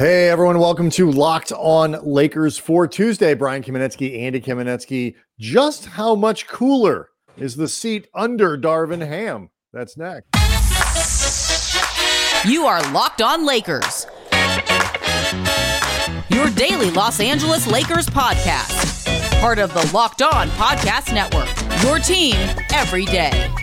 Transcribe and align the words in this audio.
Hey 0.00 0.30
everyone, 0.30 0.58
welcome 0.58 0.88
to 0.92 1.10
Locked 1.10 1.52
On 1.52 1.94
Lakers 2.02 2.56
for 2.56 2.88
Tuesday. 2.88 3.34
Brian 3.34 3.62
Kamenetsky, 3.62 4.18
Andy 4.18 4.40
Kamenetsky. 4.40 5.14
Just 5.38 5.84
how 5.84 6.14
much 6.14 6.48
cooler 6.48 7.10
is 7.36 7.54
the 7.54 7.68
seat 7.68 8.08
under 8.14 8.56
Darvin 8.56 9.06
Ham? 9.06 9.50
That's 9.74 9.98
next. 9.98 10.24
You 12.46 12.64
are 12.64 12.80
Locked 12.92 13.20
On 13.20 13.44
Lakers. 13.44 14.06
Your 16.30 16.48
daily 16.48 16.90
Los 16.92 17.20
Angeles 17.20 17.66
Lakers 17.66 18.06
podcast. 18.06 19.04
Part 19.42 19.58
of 19.58 19.74
the 19.74 19.90
Locked 19.92 20.22
On 20.22 20.48
Podcast 20.52 21.12
Network. 21.12 21.50
Your 21.82 21.98
team 21.98 22.36
every 22.72 23.04
day. 23.04 23.54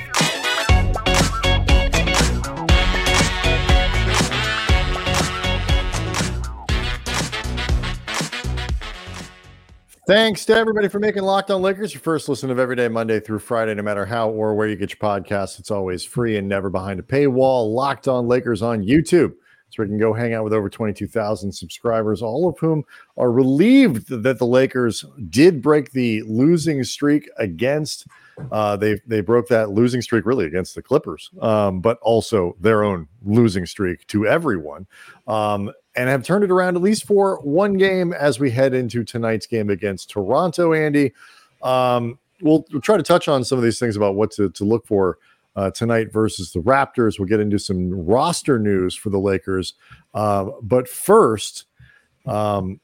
Thanks 10.07 10.46
to 10.46 10.56
everybody 10.56 10.88
for 10.88 11.00
making 11.00 11.24
Locked 11.24 11.52
On 11.52 11.61
Lakers 11.61 11.93
your 11.93 12.00
first 12.00 12.29
listen 12.29 12.50
of 12.50 12.60
every 12.60 12.78
day, 12.78 12.88
Monday 12.88 13.20
through 13.20 13.39
Friday, 13.39 13.74
no 13.74 13.84
matter 13.84 14.06
how 14.06 14.29
or 14.29 14.56
where 14.56 14.65
you 14.65 14.78
get 14.78 14.89
your 14.92 15.00
podcast. 15.00 15.60
It's 15.60 15.70
always 15.70 16.02
free 16.02 16.38
and 16.38 16.48
never 16.48 16.70
behind 16.70 17.02
a 17.02 17.04
paywall. 17.04 17.74
Locked 17.74 18.07
On 18.07 18.25
Lakers 18.25 18.62
on 18.62 18.82
YouTube. 18.82 19.34
So 19.68 19.84
we 19.84 19.89
can 19.89 20.00
go 20.00 20.14
hang 20.14 20.34
out 20.34 20.46
with 20.46 20.54
over 20.54 20.70
22,000 20.70 21.51
subscribers, 21.51 22.21
all 22.21 22.48
of 22.48 22.57
whom 22.57 22.86
are 23.18 23.34
relieved 23.34 24.07
that 24.07 24.39
the 24.39 24.46
Lakers 24.46 25.04
did 25.29 25.62
break 25.62 25.92
the 25.92 26.21
losing 26.21 26.86
streak 26.86 27.29
against. 27.37 28.07
Uh, 28.50 28.78
they 28.78 29.01
they 29.07 29.20
broke 29.20 29.50
that 29.50 29.71
losing 29.71 30.01
streak 30.01 30.26
really 30.26 30.46
against 30.46 30.74
the 30.74 30.82
Clippers, 30.82 31.29
um, 31.42 31.82
but 31.82 32.00
also 32.02 32.56
their 32.62 32.81
own 32.81 33.09
losing 33.26 33.66
streak 33.66 34.08
to 34.08 34.26
everyone. 34.26 34.88
Um, 35.28 35.70
and 35.97 36.08
have 36.08 36.23
turned 36.23 36.44
it 36.44 36.52
around 36.52 36.75
at 36.75 36.81
least 36.81 37.06
for 37.06 37.42
one 37.42 37.73
game 37.73 38.14
as 38.14 38.39
we 38.39 38.52
head 38.52 38.73
into 38.75 39.03
tonight's 39.03 39.48
game 39.48 39.70
against 39.72 40.12
Toronto. 40.12 40.72
Andy, 40.72 41.12
um, 41.64 42.20
we'll, 42.40 42.66
we'll, 42.72 42.81
try 42.81 42.98
to 42.98 43.03
touch 43.03 43.28
on 43.28 43.44
some 43.44 43.58
of 43.58 43.64
these 43.64 43.80
things 43.80 43.98
about 43.98 44.14
what 44.14 44.30
to, 44.31 44.50
to 44.52 44.64
look 44.64 44.86
for 44.86 45.18
uh, 45.56 45.72
tonight 45.72 46.14
versus 46.14 46.52
the 46.52 46.59
Raptors. 46.59 47.18
We'll 47.18 47.28
get 47.28 47.40
into 47.40 47.58
some 47.58 47.92
roster 48.06 48.59
news 48.59 48.95
for 48.95 49.09
the 49.09 49.18
Lakers. 49.18 49.73
Uh, 50.14 50.52
but 50.62 50.88
first, 50.88 51.66
um, 52.28 52.80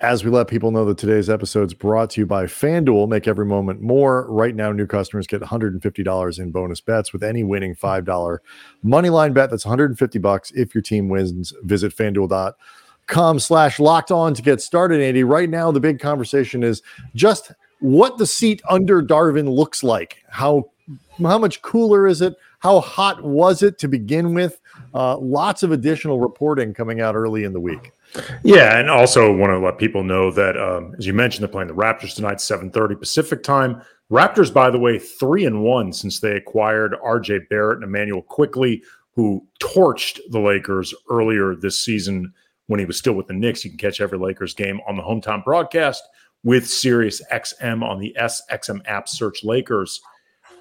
as 0.00 0.24
we 0.24 0.30
let 0.30 0.48
people 0.48 0.70
know 0.70 0.86
that 0.86 0.96
today's 0.96 1.28
episode 1.28 1.68
is 1.68 1.74
brought 1.74 2.10
to 2.10 2.22
you 2.22 2.26
by 2.26 2.44
FanDuel, 2.44 3.08
make 3.08 3.28
every 3.28 3.44
moment 3.44 3.82
more. 3.82 4.26
Right 4.30 4.54
now, 4.54 4.72
new 4.72 4.86
customers 4.86 5.26
get 5.26 5.42
$150 5.42 6.38
in 6.38 6.50
bonus 6.50 6.80
bets 6.80 7.12
with 7.12 7.22
any 7.22 7.44
winning 7.44 7.74
$5 7.74 8.38
money 8.82 9.10
line 9.10 9.34
bet. 9.34 9.50
That's 9.50 9.66
150 9.66 10.18
bucks 10.18 10.52
if 10.52 10.74
your 10.74 10.80
team 10.80 11.10
wins. 11.10 11.52
Visit 11.64 11.94
fanduel.com 11.94 13.38
slash 13.38 13.78
locked 13.78 14.10
on 14.10 14.32
to 14.32 14.42
get 14.42 14.62
started, 14.62 15.02
Andy. 15.02 15.22
Right 15.22 15.50
now, 15.50 15.70
the 15.70 15.80
big 15.80 16.00
conversation 16.00 16.62
is 16.62 16.82
just 17.14 17.52
what 17.80 18.16
the 18.16 18.26
seat 18.26 18.62
under 18.70 19.02
Darvin 19.02 19.54
looks 19.54 19.82
like. 19.82 20.24
How 20.28 20.70
how 21.18 21.38
much 21.38 21.60
cooler 21.60 22.06
is 22.06 22.22
it? 22.22 22.36
How 22.60 22.80
hot 22.80 23.22
was 23.22 23.62
it 23.62 23.78
to 23.78 23.88
begin 23.88 24.32
with? 24.32 24.60
Uh, 24.94 25.18
lots 25.18 25.62
of 25.62 25.72
additional 25.72 26.18
reporting 26.18 26.72
coming 26.72 27.00
out 27.00 27.14
early 27.14 27.44
in 27.44 27.52
the 27.52 27.60
week. 27.60 27.92
Yeah, 28.42 28.78
and 28.78 28.90
also 28.90 29.32
want 29.32 29.50
to 29.50 29.58
let 29.58 29.78
people 29.78 30.02
know 30.02 30.30
that 30.32 30.56
um, 30.56 30.94
as 30.98 31.06
you 31.06 31.12
mentioned, 31.12 31.42
they're 31.42 31.52
playing 31.52 31.68
the 31.68 31.74
Raptors 31.74 32.14
tonight, 32.14 32.40
seven 32.40 32.70
thirty 32.70 32.94
Pacific 32.94 33.42
time. 33.42 33.82
Raptors, 34.10 34.52
by 34.52 34.70
the 34.70 34.78
way, 34.78 34.98
three 34.98 35.44
and 35.44 35.62
one 35.62 35.92
since 35.92 36.18
they 36.18 36.36
acquired 36.36 36.96
R.J. 37.02 37.40
Barrett 37.48 37.76
and 37.76 37.84
Immanuel 37.84 38.22
Quickley, 38.22 38.82
who 39.14 39.46
torched 39.60 40.18
the 40.30 40.40
Lakers 40.40 40.92
earlier 41.08 41.54
this 41.54 41.78
season 41.78 42.32
when 42.66 42.80
he 42.80 42.86
was 42.86 42.96
still 42.96 43.12
with 43.12 43.28
the 43.28 43.34
Knicks. 43.34 43.64
You 43.64 43.70
can 43.70 43.78
catch 43.78 44.00
every 44.00 44.18
Lakers 44.18 44.54
game 44.54 44.80
on 44.88 44.96
the 44.96 45.02
hometown 45.02 45.44
broadcast 45.44 46.02
with 46.42 46.68
Sirius 46.68 47.22
XM 47.32 47.82
on 47.82 48.00
the 48.00 48.16
SXM 48.18 48.80
app. 48.86 49.08
Search 49.08 49.44
Lakers. 49.44 50.00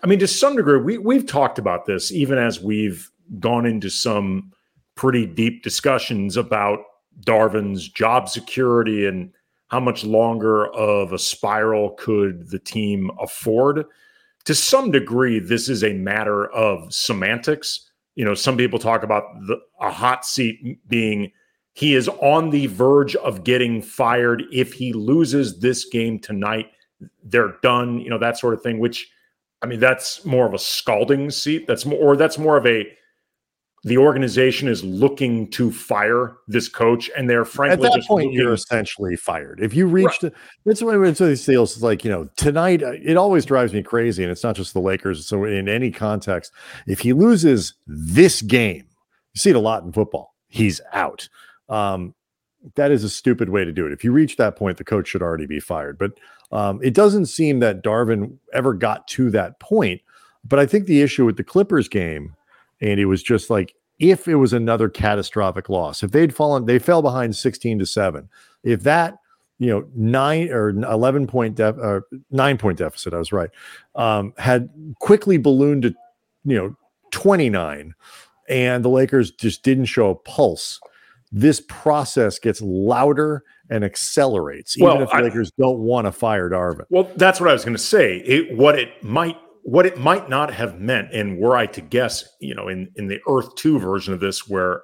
I 0.03 0.07
mean, 0.07 0.19
to 0.19 0.27
some 0.27 0.55
degree, 0.55 0.79
we 0.79 0.97
we've 0.97 1.25
talked 1.25 1.57
about 1.57 1.85
this 1.85 2.11
even 2.11 2.37
as 2.37 2.61
we've 2.61 3.09
gone 3.39 3.65
into 3.65 3.89
some 3.89 4.51
pretty 4.95 5.25
deep 5.25 5.63
discussions 5.63 6.37
about 6.37 6.79
Darvin's 7.21 7.87
job 7.87 8.29
security 8.29 9.05
and 9.05 9.31
how 9.67 9.79
much 9.79 10.03
longer 10.03 10.67
of 10.67 11.13
a 11.13 11.19
spiral 11.19 11.91
could 11.91 12.49
the 12.49 12.59
team 12.59 13.11
afford? 13.19 13.85
To 14.45 14.55
some 14.55 14.91
degree, 14.91 15.39
this 15.39 15.69
is 15.69 15.83
a 15.83 15.93
matter 15.93 16.47
of 16.51 16.93
semantics. 16.93 17.89
You 18.15 18.25
know, 18.25 18.33
some 18.33 18.57
people 18.57 18.79
talk 18.79 19.03
about 19.03 19.23
the, 19.47 19.57
a 19.79 19.91
hot 19.91 20.25
seat 20.25 20.79
being 20.87 21.31
he 21.73 21.95
is 21.95 22.09
on 22.09 22.49
the 22.49 22.67
verge 22.67 23.15
of 23.15 23.43
getting 23.43 23.81
fired. 23.81 24.43
If 24.51 24.73
he 24.73 24.91
loses 24.91 25.59
this 25.59 25.85
game 25.85 26.19
tonight, 26.19 26.65
they're 27.23 27.55
done, 27.61 27.99
you 27.99 28.09
know, 28.09 28.17
that 28.17 28.37
sort 28.37 28.53
of 28.53 28.61
thing, 28.61 28.79
which 28.79 29.09
I 29.61 29.65
mean, 29.65 29.79
that's 29.79 30.25
more 30.25 30.45
of 30.45 30.53
a 30.53 30.59
scalding 30.59 31.29
seat. 31.31 31.67
That's 31.67 31.85
more, 31.85 31.99
or 31.99 32.17
that's 32.17 32.37
more 32.37 32.57
of 32.57 32.65
a 32.65 32.85
the 33.83 33.97
organization 33.97 34.67
is 34.67 34.83
looking 34.83 35.49
to 35.51 35.71
fire 35.71 36.37
this 36.47 36.67
coach, 36.67 37.09
and 37.15 37.29
they're 37.29 37.45
frankly 37.45 37.87
at 37.87 37.93
that 37.93 38.05
point 38.07 38.25
looking... 38.25 38.39
you're 38.39 38.53
essentially 38.53 39.15
fired. 39.15 39.59
If 39.61 39.73
you 39.73 39.87
reach 39.87 40.21
right. 40.21 40.33
that's 40.65 40.81
why 40.81 41.01
it's 41.05 41.19
these 41.19 41.45
deals. 41.45 41.73
It's 41.73 41.83
like 41.83 42.03
you 42.03 42.11
know 42.11 42.29
tonight. 42.35 42.83
Uh, 42.83 42.93
it 43.03 43.17
always 43.17 43.45
drives 43.45 43.73
me 43.73 43.81
crazy, 43.81 44.23
and 44.23 44.31
it's 44.31 44.43
not 44.43 44.55
just 44.55 44.73
the 44.73 44.81
Lakers. 44.81 45.25
So 45.25 45.45
in 45.45 45.69
any 45.69 45.91
context, 45.91 46.51
if 46.87 46.99
he 46.99 47.13
loses 47.13 47.73
this 47.87 48.41
game, 48.41 48.85
you 49.33 49.39
see 49.39 49.51
it 49.51 49.55
a 49.55 49.59
lot 49.59 49.83
in 49.83 49.91
football. 49.91 50.35
He's 50.47 50.81
out. 50.91 51.29
Um, 51.69 52.15
that 52.75 52.91
is 52.91 53.03
a 53.03 53.09
stupid 53.09 53.49
way 53.49 53.63
to 53.63 53.71
do 53.71 53.85
it. 53.85 53.93
If 53.93 54.03
you 54.03 54.11
reach 54.11 54.35
that 54.37 54.55
point, 54.55 54.77
the 54.77 54.83
coach 54.83 55.07
should 55.07 55.21
already 55.21 55.45
be 55.45 55.59
fired. 55.59 55.97
But 55.97 56.11
um, 56.51 56.79
it 56.83 56.93
doesn't 56.93 57.27
seem 57.27 57.59
that 57.59 57.83
Darvin 57.83 58.37
ever 58.53 58.73
got 58.73 59.07
to 59.09 59.29
that 59.31 59.59
point. 59.59 60.01
But 60.43 60.59
I 60.59 60.65
think 60.65 60.85
the 60.85 61.01
issue 61.01 61.25
with 61.25 61.37
the 61.37 61.43
Clippers 61.43 61.87
game 61.87 62.35
and 62.81 62.99
it 62.99 63.05
was 63.05 63.23
just 63.23 63.49
like 63.49 63.75
if 63.99 64.27
it 64.27 64.35
was 64.35 64.53
another 64.53 64.89
catastrophic 64.89 65.69
loss, 65.69 66.03
if 66.03 66.11
they'd 66.11 66.33
fallen, 66.33 66.65
they 66.65 66.79
fell 66.79 67.01
behind 67.01 67.35
16 67.35 67.79
to 67.79 67.85
7. 67.85 68.29
If 68.63 68.83
that, 68.83 69.17
you 69.59 69.67
know, 69.67 69.85
nine 69.93 70.49
or 70.49 70.69
11 70.69 71.27
point, 71.27 71.55
def, 71.55 71.75
or 71.77 72.07
nine 72.31 72.57
point 72.57 72.77
deficit, 72.77 73.13
I 73.13 73.17
was 73.17 73.33
right, 73.33 73.49
um, 73.95 74.33
had 74.37 74.69
quickly 74.99 75.37
ballooned 75.37 75.83
to, 75.83 75.95
you 76.45 76.57
know, 76.57 76.75
29, 77.11 77.93
and 78.47 78.85
the 78.85 78.89
Lakers 78.89 79.31
just 79.31 79.63
didn't 79.63 79.85
show 79.85 80.11
a 80.11 80.15
pulse, 80.15 80.79
this 81.31 81.61
process 81.67 82.39
gets 82.39 82.61
louder 82.61 83.43
and 83.69 83.83
accelerates, 83.83 84.77
even 84.77 84.87
well, 84.87 85.01
if 85.03 85.09
the 85.09 85.15
I, 85.15 85.21
Lakers 85.21 85.51
don't 85.51 85.79
want 85.79 86.07
to 86.07 86.11
fire 86.11 86.49
Darvin. 86.49 86.85
Well, 86.89 87.11
that's 87.17 87.39
what 87.39 87.49
I 87.49 87.53
was 87.53 87.63
going 87.63 87.75
to 87.75 87.83
say. 87.83 88.17
It, 88.17 88.57
what 88.57 88.79
it 88.79 89.03
might 89.03 89.37
what 89.63 89.85
it 89.85 89.97
might 89.97 90.29
not 90.29 90.53
have 90.53 90.79
meant, 90.79 91.13
and 91.13 91.37
were 91.37 91.55
I 91.55 91.65
to 91.67 91.81
guess, 91.81 92.27
you 92.39 92.55
know, 92.55 92.67
in 92.67 92.91
in 92.95 93.07
the 93.07 93.19
Earth 93.27 93.55
Two 93.55 93.79
version 93.79 94.13
of 94.13 94.19
this, 94.19 94.47
where 94.47 94.81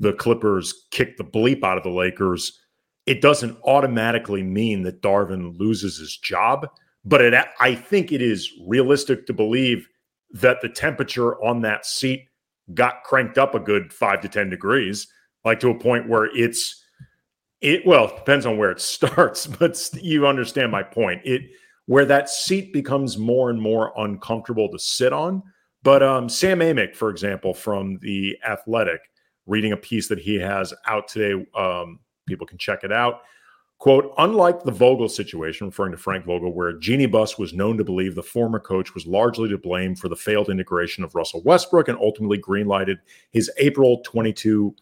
the 0.00 0.12
Clippers 0.12 0.86
kick 0.90 1.16
the 1.16 1.24
bleep 1.24 1.64
out 1.64 1.76
of 1.76 1.82
the 1.82 1.90
Lakers, 1.90 2.60
it 3.06 3.20
doesn't 3.20 3.58
automatically 3.64 4.42
mean 4.42 4.82
that 4.82 5.02
Darvin 5.02 5.58
loses 5.58 5.98
his 5.98 6.16
job. 6.16 6.68
But 7.04 7.22
it, 7.22 7.34
I 7.58 7.74
think 7.74 8.12
it 8.12 8.22
is 8.22 8.52
realistic 8.66 9.26
to 9.26 9.32
believe 9.32 9.88
that 10.32 10.60
the 10.60 10.68
temperature 10.68 11.42
on 11.42 11.62
that 11.62 11.86
seat 11.86 12.28
got 12.74 13.02
cranked 13.04 13.38
up 13.38 13.54
a 13.54 13.60
good 13.60 13.92
five 13.92 14.20
to 14.20 14.28
ten 14.28 14.50
degrees, 14.50 15.06
like 15.44 15.60
to 15.60 15.70
a 15.70 15.78
point 15.78 16.08
where 16.08 16.26
it's 16.36 16.84
it. 17.60 17.86
Well, 17.86 18.08
depends 18.08 18.46
on 18.46 18.58
where 18.58 18.70
it 18.70 18.80
starts, 18.82 19.46
but 19.46 19.90
you 19.94 20.26
understand 20.26 20.70
my 20.70 20.82
point. 20.82 21.22
It 21.24 21.42
where 21.88 22.04
that 22.04 22.28
seat 22.28 22.70
becomes 22.70 23.16
more 23.16 23.48
and 23.48 23.60
more 23.60 23.94
uncomfortable 23.96 24.70
to 24.70 24.78
sit 24.78 25.10
on. 25.10 25.42
But 25.82 26.02
um, 26.02 26.28
Sam 26.28 26.58
Amick, 26.58 26.94
for 26.94 27.08
example, 27.08 27.54
from 27.54 27.98
The 28.02 28.36
Athletic, 28.46 29.00
reading 29.46 29.72
a 29.72 29.76
piece 29.76 30.06
that 30.08 30.18
he 30.18 30.34
has 30.34 30.74
out 30.86 31.08
today, 31.08 31.46
um, 31.56 32.00
people 32.26 32.46
can 32.46 32.58
check 32.58 32.84
it 32.84 32.92
out. 32.92 33.22
Quote, 33.78 34.12
unlike 34.18 34.64
the 34.64 34.70
Vogel 34.70 35.08
situation, 35.08 35.68
referring 35.68 35.92
to 35.92 35.96
Frank 35.96 36.26
Vogel, 36.26 36.52
where 36.52 36.74
Jeanie 36.74 37.06
Buss 37.06 37.38
was 37.38 37.54
known 37.54 37.78
to 37.78 37.84
believe 37.84 38.14
the 38.14 38.22
former 38.22 38.60
coach 38.60 38.92
was 38.92 39.06
largely 39.06 39.48
to 39.48 39.56
blame 39.56 39.96
for 39.96 40.10
the 40.10 40.16
failed 40.16 40.50
integration 40.50 41.04
of 41.04 41.14
Russell 41.14 41.42
Westbrook 41.42 41.88
and 41.88 41.96
ultimately 41.98 42.38
greenlighted 42.38 42.96
his 43.30 43.50
April 43.56 44.02
22 44.04 44.74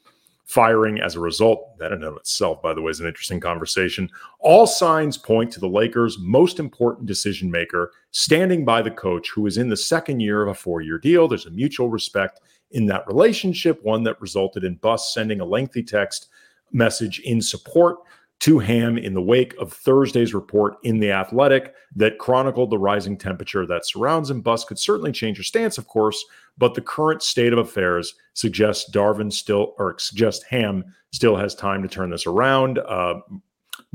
firing 0.47 1.01
as 1.01 1.17
a 1.17 1.21
result. 1.21 1.77
That 1.79 1.93
in 1.93 1.99
and 1.99 2.05
of 2.05 2.17
itself, 2.17 2.63
by 2.63 2.73
the 2.73 2.81
way, 2.81 2.91
is 2.91 3.01
an 3.01 3.07
interesting 3.07 3.41
conversation. 3.41 4.09
All 4.41 4.67
signs 4.67 5.19
point 5.19 5.53
to 5.53 5.61
the 5.61 5.69
Lakers' 5.69 6.19
most 6.19 6.59
important 6.59 7.07
decision 7.07 7.51
maker 7.51 7.93
standing 8.13 8.65
by 8.65 8.81
the 8.81 8.91
coach 8.91 9.31
who 9.31 9.47
is 9.47 9.59
in 9.59 9.69
the 9.69 9.77
second 9.77 10.21
year 10.21 10.43
of 10.43 10.49
a 10.49 10.55
four 10.55 10.81
year 10.81 10.99
deal. 10.99 11.29
There's 11.29 11.47
a 11.47 11.51
mutual 11.51 11.91
respect 11.91 12.41
in 12.71 12.87
that 12.87 13.07
relationship, 13.07 13.83
one 13.85 14.03
that 14.05 14.21
resulted 14.21 14.65
in 14.65 14.77
Buss 14.77 15.13
sending 15.13 15.41
a 15.41 15.45
lengthy 15.45 15.83
text 15.83 16.29
message 16.73 17.21
in 17.21 17.41
support 17.41 17.99
to 18.41 18.59
Ham 18.59 18.99
in 18.99 19.15
the 19.15 19.23
wake 19.23 19.55
of 19.59 19.73
Thursday's 19.73 20.35
report 20.35 20.77
in 20.83 21.01
The 21.01 21.11
Athletic 21.11 21.75
that 21.95 22.19
chronicled 22.19 22.71
the 22.71 22.79
rising 22.79 23.17
temperature 23.17 23.67
that 23.67 23.87
surrounds 23.87 24.31
him. 24.31 24.41
Buss 24.41 24.65
could 24.65 24.79
certainly 24.79 25.13
change 25.13 25.39
your 25.39 25.45
stance, 25.45 25.79
of 25.79 25.87
course, 25.87 26.23
but 26.59 26.75
the 26.75 26.81
current 26.81 27.23
state 27.23 27.53
of 27.53 27.59
affairs 27.59 28.15
suggests 28.35 28.91
Darvin 28.91 29.33
still, 29.33 29.75
or 29.79 29.99
suggests 29.99 30.45
Ham 30.45 30.85
still 31.13 31.37
has 31.37 31.55
time 31.55 31.83
to 31.83 31.89
turn 31.89 32.11
this 32.11 32.27
around. 32.27 32.79
Uh, 32.79 33.21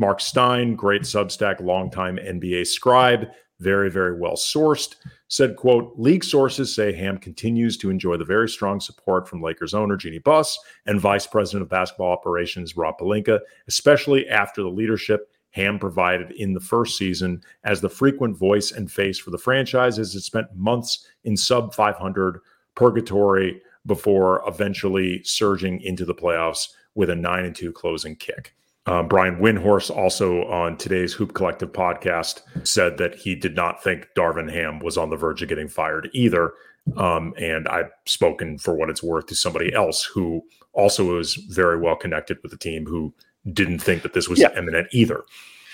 Mark 0.02 0.20
Stein, 0.20 0.76
great 0.76 1.04
Substack, 1.04 1.62
longtime 1.62 2.18
NBA 2.18 2.66
scribe, 2.66 3.28
very, 3.60 3.92
very 3.92 4.20
well 4.20 4.34
sourced, 4.34 4.96
said, 5.28 5.56
quote, 5.56 5.94
league 5.96 6.24
sources 6.24 6.74
say 6.74 6.92
Ham 6.92 7.20
continues 7.20 7.78
to 7.78 7.92
enjoy 7.92 8.18
the 8.18 8.26
very 8.26 8.50
strong 8.50 8.80
support 8.80 9.30
from 9.30 9.44
Lakers 9.44 9.76
owner 9.76 9.96
Jeanie 9.96 10.18
Buss 10.18 10.58
and 10.88 11.00
vice 11.00 11.28
president 11.28 11.62
of 11.62 11.70
basketball 11.70 12.12
operations 12.12 12.76
Rob 12.76 12.98
Pelinka, 12.98 13.42
especially 13.68 14.28
after 14.28 14.64
the 14.64 14.70
leadership 14.70 15.32
Ham 15.52 15.78
provided 15.78 16.32
in 16.32 16.56
the 16.56 16.60
first 16.60 16.98
season 16.98 17.44
as 17.64 17.80
the 17.80 17.88
frequent 17.88 18.36
voice 18.36 18.72
and 18.72 18.92
face 18.92 19.20
for 19.20 19.30
the 19.30 19.38
franchise 19.38 20.00
as 20.00 20.16
it 20.16 20.22
spent 20.22 20.48
months 20.56 21.08
in 21.26 21.38
sub 21.38 21.76
500 21.76 22.40
purgatory 22.74 23.62
before 23.86 24.42
eventually 24.48 25.22
surging 25.24 25.80
into 25.82 26.06
the 26.06 26.16
playoffs 26.16 26.70
with 26.96 27.12
a 27.12 27.16
9 27.16 27.46
and 27.46 27.56
2 27.56 27.72
closing 27.72 28.16
kick. 28.16 28.56
Um, 28.88 29.08
Brian 29.08 29.38
Windhorst 29.38 29.96
also 29.96 30.46
on 30.46 30.76
today's 30.76 31.14
Hoop 31.14 31.34
Collective 31.34 31.72
podcast 31.72 32.42
said 32.64 32.98
that 32.98 33.16
he 33.16 33.36
did 33.36 33.56
not 33.56 33.84
think 33.84 34.08
Darvin 34.18 34.52
Ham 34.52 34.80
was 34.80 34.98
on 34.98 35.10
the 35.12 35.18
verge 35.18 35.42
of 35.44 35.50
getting 35.50 35.68
fired 35.68 36.10
either. 36.14 36.54
Um, 36.98 37.34
and 37.38 37.68
I've 37.68 37.92
spoken 38.08 38.58
for 38.58 38.76
what 38.76 38.90
it's 38.90 39.04
worth 39.04 39.28
to 39.28 39.36
somebody 39.36 39.72
else 39.74 40.04
who 40.04 40.42
also 40.74 41.16
was 41.16 41.36
very 41.36 41.80
well 41.80 41.96
connected 41.96 42.40
with 42.42 42.52
the 42.52 42.58
team 42.58 42.86
who 42.86 43.14
didn't 43.54 43.80
think 43.80 44.02
that 44.02 44.14
this 44.14 44.28
was 44.28 44.40
yeah. 44.40 44.50
imminent 44.58 44.88
either. 44.92 45.24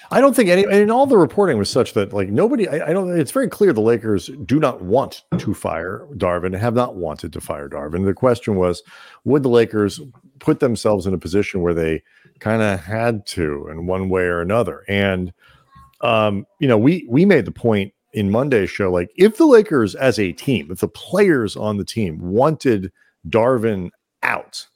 I 0.09 0.21
don't 0.21 0.35
think 0.35 0.49
any, 0.49 0.63
and 0.63 0.89
all 0.89 1.05
the 1.05 1.17
reporting 1.17 1.57
was 1.57 1.69
such 1.69 1.93
that 1.93 2.13
like 2.13 2.29
nobody, 2.29 2.67
I, 2.67 2.89
I, 2.89 2.93
don't, 2.93 3.17
it's 3.17 3.31
very 3.31 3.49
clear 3.49 3.73
the 3.73 3.81
Lakers 3.81 4.29
do 4.45 4.59
not 4.59 4.81
want 4.81 5.23
to 5.37 5.53
fire 5.53 6.07
Darvin, 6.13 6.57
have 6.57 6.75
not 6.75 6.95
wanted 6.95 7.33
to 7.33 7.41
fire 7.41 7.67
Darvin. 7.67 8.05
The 8.05 8.13
question 8.13 8.55
was, 8.55 8.83
would 9.25 9.43
the 9.43 9.49
Lakers 9.49 9.99
put 10.39 10.59
themselves 10.61 11.05
in 11.05 11.13
a 11.13 11.17
position 11.17 11.61
where 11.61 11.73
they 11.73 12.03
kind 12.39 12.61
of 12.61 12.79
had 12.79 13.25
to 13.27 13.67
in 13.69 13.87
one 13.87 14.09
way 14.09 14.23
or 14.23 14.41
another? 14.41 14.83
And, 14.87 15.33
um, 16.01 16.45
you 16.59 16.67
know, 16.67 16.77
we, 16.77 17.05
we 17.09 17.25
made 17.25 17.45
the 17.45 17.51
point 17.51 17.93
in 18.13 18.31
Monday's 18.31 18.69
show, 18.69 18.91
like 18.91 19.11
if 19.15 19.37
the 19.37 19.45
Lakers 19.45 19.93
as 19.93 20.17
a 20.17 20.31
team, 20.31 20.71
if 20.71 20.79
the 20.79 20.87
players 20.87 21.55
on 21.55 21.77
the 21.77 21.85
team 21.85 22.19
wanted 22.19 22.91
Darvin 23.29 23.91
out, 24.23 24.67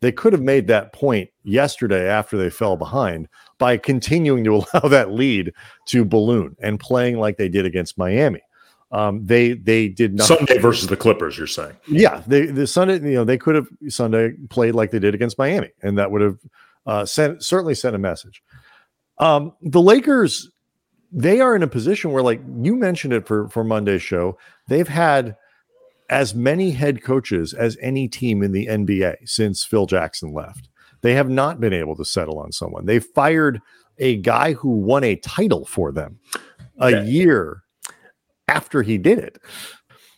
they 0.00 0.12
could 0.12 0.32
have 0.32 0.42
made 0.42 0.66
that 0.66 0.92
point 0.92 1.30
yesterday 1.42 2.08
after 2.08 2.36
they 2.36 2.50
fell 2.50 2.76
behind 2.76 3.26
by 3.58 3.76
continuing 3.76 4.44
to 4.44 4.56
allow 4.74 4.88
that 4.88 5.12
lead 5.12 5.52
to 5.86 6.04
balloon 6.04 6.56
and 6.60 6.78
playing 6.78 7.18
like 7.18 7.36
they 7.36 7.48
did 7.48 7.64
against 7.64 7.98
Miami. 7.98 8.42
Um, 8.92 9.26
they 9.26 9.54
they 9.54 9.88
did 9.88 10.14
not 10.14 10.28
Sunday 10.28 10.58
versus 10.58 10.86
the 10.86 10.96
Clippers. 10.96 11.36
You're 11.36 11.48
saying, 11.48 11.74
yeah, 11.88 12.22
they 12.28 12.46
the 12.46 12.66
Sunday 12.66 12.96
you 12.98 13.16
know 13.16 13.24
they 13.24 13.38
could 13.38 13.56
have 13.56 13.66
Sunday 13.88 14.34
played 14.50 14.74
like 14.74 14.92
they 14.92 15.00
did 15.00 15.14
against 15.14 15.36
Miami, 15.36 15.70
and 15.82 15.98
that 15.98 16.12
would 16.12 16.20
have 16.20 16.38
uh, 16.86 17.04
sent 17.04 17.42
certainly 17.42 17.74
sent 17.74 17.94
a 17.96 17.98
message. 17.98 18.42
Um, 19.18 19.52
the 19.62 19.80
Lakers, 19.80 20.50
they 21.12 21.40
are 21.40 21.54
in 21.54 21.62
a 21.62 21.68
position 21.68 22.12
where, 22.12 22.22
like 22.22 22.40
you 22.62 22.76
mentioned 22.76 23.12
it 23.12 23.26
for 23.26 23.48
for 23.48 23.64
Monday's 23.64 24.02
show, 24.02 24.38
they've 24.68 24.88
had 24.88 25.36
as 26.10 26.34
many 26.34 26.70
head 26.70 27.02
coaches 27.02 27.54
as 27.54 27.78
any 27.80 28.08
team 28.08 28.42
in 28.42 28.52
the 28.52 28.66
NBA 28.66 29.28
since 29.28 29.64
Phil 29.64 29.86
Jackson 29.86 30.32
left. 30.32 30.68
They 31.00 31.14
have 31.14 31.28
not 31.28 31.60
been 31.60 31.72
able 31.72 31.96
to 31.96 32.04
settle 32.04 32.38
on 32.38 32.52
someone. 32.52 32.86
They 32.86 32.98
fired 32.98 33.60
a 33.98 34.16
guy 34.16 34.52
who 34.52 34.70
won 34.70 35.04
a 35.04 35.16
title 35.16 35.64
for 35.64 35.92
them 35.92 36.18
a 36.78 36.90
yeah. 36.90 37.02
year 37.02 37.62
after 38.48 38.82
he 38.82 38.98
did 38.98 39.18
it. 39.18 39.38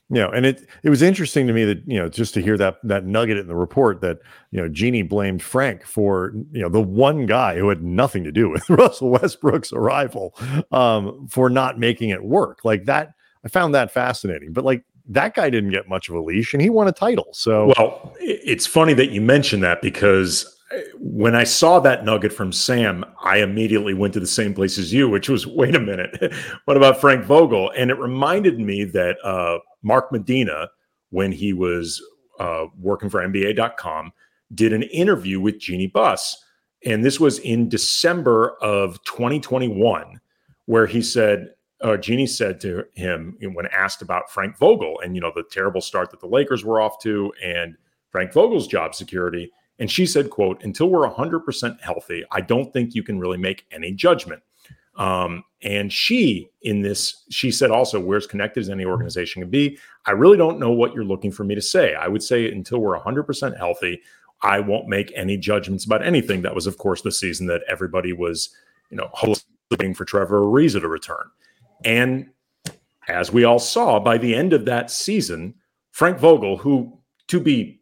You 0.08 0.20
know, 0.20 0.30
and 0.30 0.46
it 0.46 0.68
it 0.84 0.90
was 0.90 1.02
interesting 1.02 1.48
to 1.48 1.52
me 1.52 1.64
that 1.64 1.82
you 1.84 1.98
know 1.98 2.08
just 2.08 2.32
to 2.34 2.42
hear 2.42 2.56
that 2.58 2.76
that 2.84 3.04
nugget 3.04 3.38
in 3.38 3.48
the 3.48 3.56
report 3.56 4.00
that 4.02 4.18
you 4.52 4.60
know 4.60 4.68
Jeanie 4.68 5.02
blamed 5.02 5.42
Frank 5.42 5.84
for 5.84 6.32
you 6.52 6.62
know 6.62 6.68
the 6.68 6.80
one 6.80 7.26
guy 7.26 7.56
who 7.56 7.68
had 7.68 7.82
nothing 7.82 8.22
to 8.22 8.30
do 8.30 8.48
with 8.48 8.68
Russell 8.70 9.10
Westbrook's 9.10 9.72
arrival 9.72 10.32
um, 10.70 11.26
for 11.28 11.50
not 11.50 11.80
making 11.80 12.10
it 12.10 12.22
work 12.22 12.60
like 12.64 12.84
that. 12.84 13.14
I 13.44 13.48
found 13.48 13.74
that 13.74 13.92
fascinating, 13.92 14.52
but 14.52 14.64
like 14.64 14.84
that 15.08 15.34
guy 15.34 15.50
didn't 15.50 15.70
get 15.70 15.88
much 15.88 16.08
of 16.08 16.14
a 16.14 16.20
leash 16.20 16.52
and 16.52 16.62
he 16.62 16.70
won 16.70 16.86
a 16.86 16.92
title. 16.92 17.28
So 17.32 17.72
well, 17.76 18.14
it's 18.20 18.66
funny 18.66 18.94
that 18.94 19.10
you 19.10 19.20
mentioned 19.20 19.62
that 19.64 19.82
because 19.82 20.55
when 20.98 21.34
I 21.34 21.44
saw 21.44 21.78
that 21.80 22.04
nugget 22.04 22.32
from 22.32 22.52
Sam, 22.52 23.04
I 23.22 23.38
immediately 23.38 23.94
went 23.94 24.14
to 24.14 24.20
the 24.20 24.26
same 24.26 24.52
place 24.52 24.78
as 24.78 24.92
you, 24.92 25.08
which 25.08 25.28
was 25.28 25.46
wait 25.46 25.76
a 25.76 25.80
minute, 25.80 26.32
what 26.64 26.76
about 26.76 27.00
Frank 27.00 27.24
Vogel? 27.24 27.70
And 27.76 27.90
it 27.90 27.98
reminded 27.98 28.58
me 28.58 28.84
that 28.84 29.16
uh, 29.24 29.58
Mark 29.82 30.10
Medina, 30.10 30.68
when 31.10 31.30
he 31.30 31.52
was 31.52 32.02
uh, 32.40 32.66
working 32.80 33.08
for 33.08 33.20
NBA.com, 33.20 34.12
did 34.54 34.72
an 34.72 34.82
interview 34.84 35.40
with 35.40 35.58
Jeanie 35.58 35.86
Buss. 35.86 36.36
And 36.84 37.04
this 37.04 37.18
was 37.20 37.38
in 37.40 37.68
December 37.68 38.56
of 38.60 39.02
2021, 39.04 40.20
where 40.66 40.86
he 40.86 41.00
said, 41.00 41.52
uh, 41.82 41.96
Jeanie 41.96 42.26
said 42.26 42.60
to 42.60 42.84
him 42.94 43.36
when 43.40 43.66
asked 43.66 44.02
about 44.02 44.30
Frank 44.30 44.56
Vogel 44.58 45.00
and, 45.00 45.14
you 45.14 45.20
know, 45.20 45.32
the 45.34 45.44
terrible 45.50 45.80
start 45.80 46.10
that 46.10 46.20
the 46.20 46.26
Lakers 46.26 46.64
were 46.64 46.80
off 46.80 46.98
to 47.02 47.32
and 47.42 47.76
Frank 48.10 48.32
Vogel's 48.32 48.66
job 48.66 48.94
security 48.94 49.52
and 49.78 49.90
she 49.90 50.06
said, 50.06 50.30
quote, 50.30 50.62
until 50.64 50.88
we're 50.88 51.08
100% 51.08 51.80
healthy, 51.80 52.24
I 52.30 52.40
don't 52.40 52.72
think 52.72 52.94
you 52.94 53.02
can 53.02 53.18
really 53.18 53.38
make 53.38 53.66
any 53.70 53.92
judgment. 53.92 54.42
Um, 54.96 55.44
and 55.62 55.92
she, 55.92 56.48
in 56.62 56.80
this, 56.80 57.24
she 57.28 57.50
said 57.50 57.70
also, 57.70 58.00
we're 58.00 58.16
as 58.16 58.26
connected 58.26 58.60
as 58.60 58.70
any 58.70 58.86
organization 58.86 59.42
can 59.42 59.50
be. 59.50 59.78
I 60.06 60.12
really 60.12 60.38
don't 60.38 60.58
know 60.58 60.72
what 60.72 60.94
you're 60.94 61.04
looking 61.04 61.30
for 61.30 61.44
me 61.44 61.54
to 61.54 61.60
say. 61.60 61.94
I 61.94 62.08
would 62.08 62.22
say 62.22 62.50
until 62.50 62.78
we're 62.78 62.98
100% 62.98 63.56
healthy, 63.58 64.00
I 64.42 64.60
won't 64.60 64.88
make 64.88 65.12
any 65.14 65.36
judgments 65.36 65.84
about 65.84 66.04
anything. 66.04 66.42
That 66.42 66.54
was, 66.54 66.66
of 66.66 66.78
course, 66.78 67.02
the 67.02 67.12
season 67.12 67.46
that 67.48 67.62
everybody 67.68 68.12
was, 68.12 68.50
you 68.90 68.96
know, 68.96 69.10
hoping 69.12 69.94
for 69.94 70.04
Trevor 70.04 70.40
Ariza 70.40 70.80
to 70.80 70.88
return. 70.88 71.28
And 71.84 72.30
as 73.08 73.32
we 73.32 73.44
all 73.44 73.58
saw, 73.58 74.00
by 74.00 74.18
the 74.18 74.34
end 74.34 74.52
of 74.52 74.64
that 74.64 74.90
season, 74.90 75.54
Frank 75.90 76.18
Vogel, 76.18 76.56
who, 76.56 76.98
to 77.28 77.40
be 77.40 77.75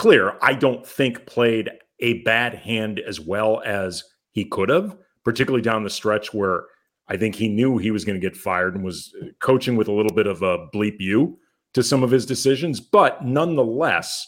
clear, 0.00 0.38
I 0.40 0.54
don't 0.54 0.86
think 0.86 1.26
played 1.26 1.68
a 1.98 2.22
bad 2.22 2.54
hand 2.54 3.00
as 3.00 3.20
well 3.20 3.60
as 3.66 4.02
he 4.30 4.46
could 4.46 4.70
have, 4.70 4.96
particularly 5.24 5.60
down 5.60 5.84
the 5.84 5.90
stretch 5.90 6.32
where 6.32 6.64
I 7.08 7.18
think 7.18 7.34
he 7.34 7.50
knew 7.50 7.76
he 7.76 7.90
was 7.90 8.06
going 8.06 8.18
to 8.18 8.26
get 8.26 8.34
fired 8.34 8.74
and 8.74 8.82
was 8.82 9.14
uh, 9.20 9.26
coaching 9.40 9.76
with 9.76 9.88
a 9.88 9.92
little 9.92 10.14
bit 10.14 10.26
of 10.26 10.40
a 10.40 10.66
bleep 10.74 11.00
you 11.00 11.38
to 11.74 11.82
some 11.82 12.02
of 12.02 12.10
his 12.10 12.24
decisions. 12.24 12.80
But 12.80 13.26
nonetheless, 13.26 14.26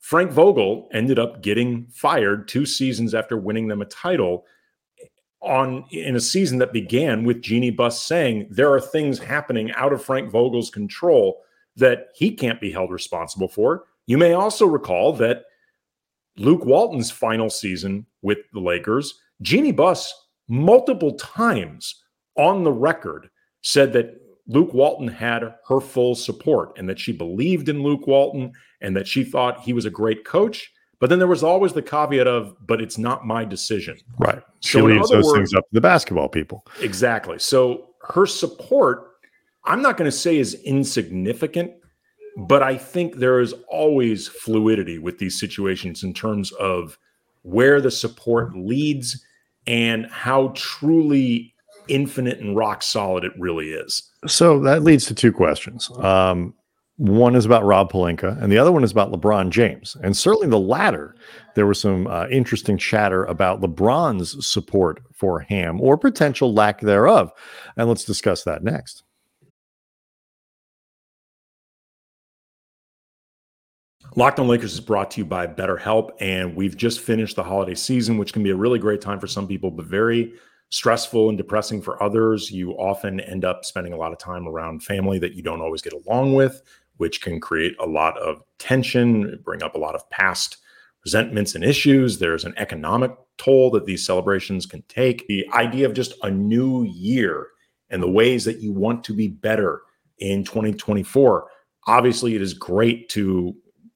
Frank 0.00 0.32
Vogel 0.32 0.88
ended 0.92 1.20
up 1.20 1.42
getting 1.42 1.86
fired 1.92 2.48
two 2.48 2.66
seasons 2.66 3.14
after 3.14 3.36
winning 3.36 3.68
them 3.68 3.82
a 3.82 3.86
title 3.86 4.46
eh, 5.00 5.06
on 5.42 5.84
in 5.92 6.16
a 6.16 6.20
season 6.20 6.58
that 6.58 6.72
began 6.72 7.22
with 7.22 7.40
Jeanie 7.40 7.70
Buss 7.70 8.04
saying 8.04 8.48
there 8.50 8.72
are 8.72 8.80
things 8.80 9.20
happening 9.20 9.70
out 9.76 9.92
of 9.92 10.04
Frank 10.04 10.28
Vogel's 10.28 10.70
control 10.70 11.40
that 11.76 12.08
he 12.16 12.32
can't 12.34 12.60
be 12.60 12.72
held 12.72 12.90
responsible 12.90 13.46
for. 13.46 13.84
You 14.08 14.16
may 14.16 14.32
also 14.32 14.66
recall 14.66 15.12
that 15.14 15.44
Luke 16.38 16.64
Walton's 16.64 17.10
final 17.10 17.50
season 17.50 18.06
with 18.22 18.38
the 18.54 18.60
Lakers, 18.60 19.20
Jeanie 19.42 19.70
Buss 19.70 20.12
multiple 20.48 21.12
times 21.16 22.02
on 22.34 22.64
the 22.64 22.72
record 22.72 23.28
said 23.60 23.92
that 23.92 24.18
Luke 24.46 24.72
Walton 24.72 25.08
had 25.08 25.54
her 25.68 25.78
full 25.78 26.14
support 26.14 26.72
and 26.78 26.88
that 26.88 26.98
she 26.98 27.12
believed 27.12 27.68
in 27.68 27.82
Luke 27.82 28.06
Walton 28.06 28.52
and 28.80 28.96
that 28.96 29.06
she 29.06 29.24
thought 29.24 29.60
he 29.60 29.74
was 29.74 29.84
a 29.84 29.90
great 29.90 30.24
coach. 30.24 30.72
But 31.00 31.10
then 31.10 31.18
there 31.18 31.28
was 31.28 31.44
always 31.44 31.74
the 31.74 31.82
caveat 31.82 32.26
of, 32.26 32.56
but 32.66 32.80
it's 32.80 32.96
not 32.96 33.26
my 33.26 33.44
decision. 33.44 33.98
Right. 34.18 34.42
She 34.60 34.78
so 34.78 34.84
leaves 34.84 35.10
those 35.10 35.26
words, 35.26 35.36
things 35.36 35.54
up 35.54 35.64
to 35.64 35.74
the 35.74 35.82
basketball 35.82 36.30
people. 36.30 36.66
Exactly. 36.80 37.38
So 37.38 37.90
her 38.08 38.24
support, 38.24 39.10
I'm 39.66 39.82
not 39.82 39.98
going 39.98 40.10
to 40.10 40.16
say 40.16 40.38
is 40.38 40.54
insignificant, 40.54 41.72
but 42.38 42.62
I 42.62 42.78
think 42.78 43.16
there 43.16 43.40
is 43.40 43.52
always 43.68 44.28
fluidity 44.28 44.98
with 44.98 45.18
these 45.18 45.38
situations 45.38 46.04
in 46.04 46.14
terms 46.14 46.52
of 46.52 46.96
where 47.42 47.80
the 47.80 47.90
support 47.90 48.56
leads 48.56 49.24
and 49.66 50.06
how 50.06 50.52
truly 50.54 51.52
infinite 51.88 52.38
and 52.38 52.56
rock 52.56 52.82
solid 52.82 53.24
it 53.24 53.32
really 53.38 53.70
is. 53.70 54.08
So 54.26 54.60
that 54.60 54.84
leads 54.84 55.06
to 55.06 55.14
two 55.14 55.32
questions. 55.32 55.90
Um, 55.98 56.54
one 56.96 57.34
is 57.34 57.44
about 57.44 57.64
Rob 57.64 57.90
Pelinka, 57.90 58.40
and 58.42 58.52
the 58.52 58.58
other 58.58 58.72
one 58.72 58.84
is 58.84 58.92
about 58.92 59.12
LeBron 59.12 59.50
James. 59.50 59.96
And 60.02 60.16
certainly 60.16 60.48
the 60.48 60.58
latter, 60.58 61.14
there 61.54 61.66
was 61.66 61.80
some 61.80 62.06
uh, 62.06 62.26
interesting 62.28 62.76
chatter 62.76 63.24
about 63.24 63.60
LeBron's 63.60 64.46
support 64.46 65.00
for 65.12 65.40
Ham 65.40 65.80
or 65.80 65.96
potential 65.96 66.54
lack 66.54 66.80
thereof. 66.80 67.32
And 67.76 67.88
let's 67.88 68.04
discuss 68.04 68.44
that 68.44 68.62
next. 68.62 69.02
Locked 74.18 74.40
on 74.40 74.48
Lakers 74.48 74.72
is 74.72 74.80
brought 74.80 75.12
to 75.12 75.20
you 75.20 75.24
by 75.24 75.46
BetterHelp, 75.46 76.10
and 76.18 76.56
we've 76.56 76.76
just 76.76 76.98
finished 76.98 77.36
the 77.36 77.44
holiday 77.44 77.76
season, 77.76 78.18
which 78.18 78.32
can 78.32 78.42
be 78.42 78.50
a 78.50 78.56
really 78.56 78.80
great 78.80 79.00
time 79.00 79.20
for 79.20 79.28
some 79.28 79.46
people, 79.46 79.70
but 79.70 79.86
very 79.86 80.32
stressful 80.70 81.28
and 81.28 81.38
depressing 81.38 81.80
for 81.80 82.02
others. 82.02 82.50
You 82.50 82.72
often 82.72 83.20
end 83.20 83.44
up 83.44 83.64
spending 83.64 83.92
a 83.92 83.96
lot 83.96 84.10
of 84.10 84.18
time 84.18 84.48
around 84.48 84.82
family 84.82 85.20
that 85.20 85.34
you 85.34 85.42
don't 85.44 85.60
always 85.60 85.82
get 85.82 85.92
along 85.92 86.34
with, 86.34 86.60
which 86.96 87.22
can 87.22 87.38
create 87.38 87.76
a 87.78 87.86
lot 87.86 88.18
of 88.18 88.42
tension, 88.58 89.40
bring 89.44 89.62
up 89.62 89.76
a 89.76 89.78
lot 89.78 89.94
of 89.94 90.10
past 90.10 90.56
resentments 91.04 91.54
and 91.54 91.62
issues. 91.62 92.18
There's 92.18 92.44
an 92.44 92.54
economic 92.56 93.12
toll 93.36 93.70
that 93.70 93.86
these 93.86 94.04
celebrations 94.04 94.66
can 94.66 94.82
take. 94.88 95.28
The 95.28 95.46
idea 95.52 95.86
of 95.86 95.94
just 95.94 96.14
a 96.24 96.30
new 96.32 96.82
year 96.82 97.46
and 97.88 98.02
the 98.02 98.10
ways 98.10 98.44
that 98.46 98.58
you 98.58 98.72
want 98.72 99.04
to 99.04 99.14
be 99.14 99.28
better 99.28 99.82
in 100.18 100.42
2024. 100.42 101.46
Obviously, 101.86 102.34
it 102.34 102.42
is 102.42 102.52
great 102.52 103.08
to 103.10 103.54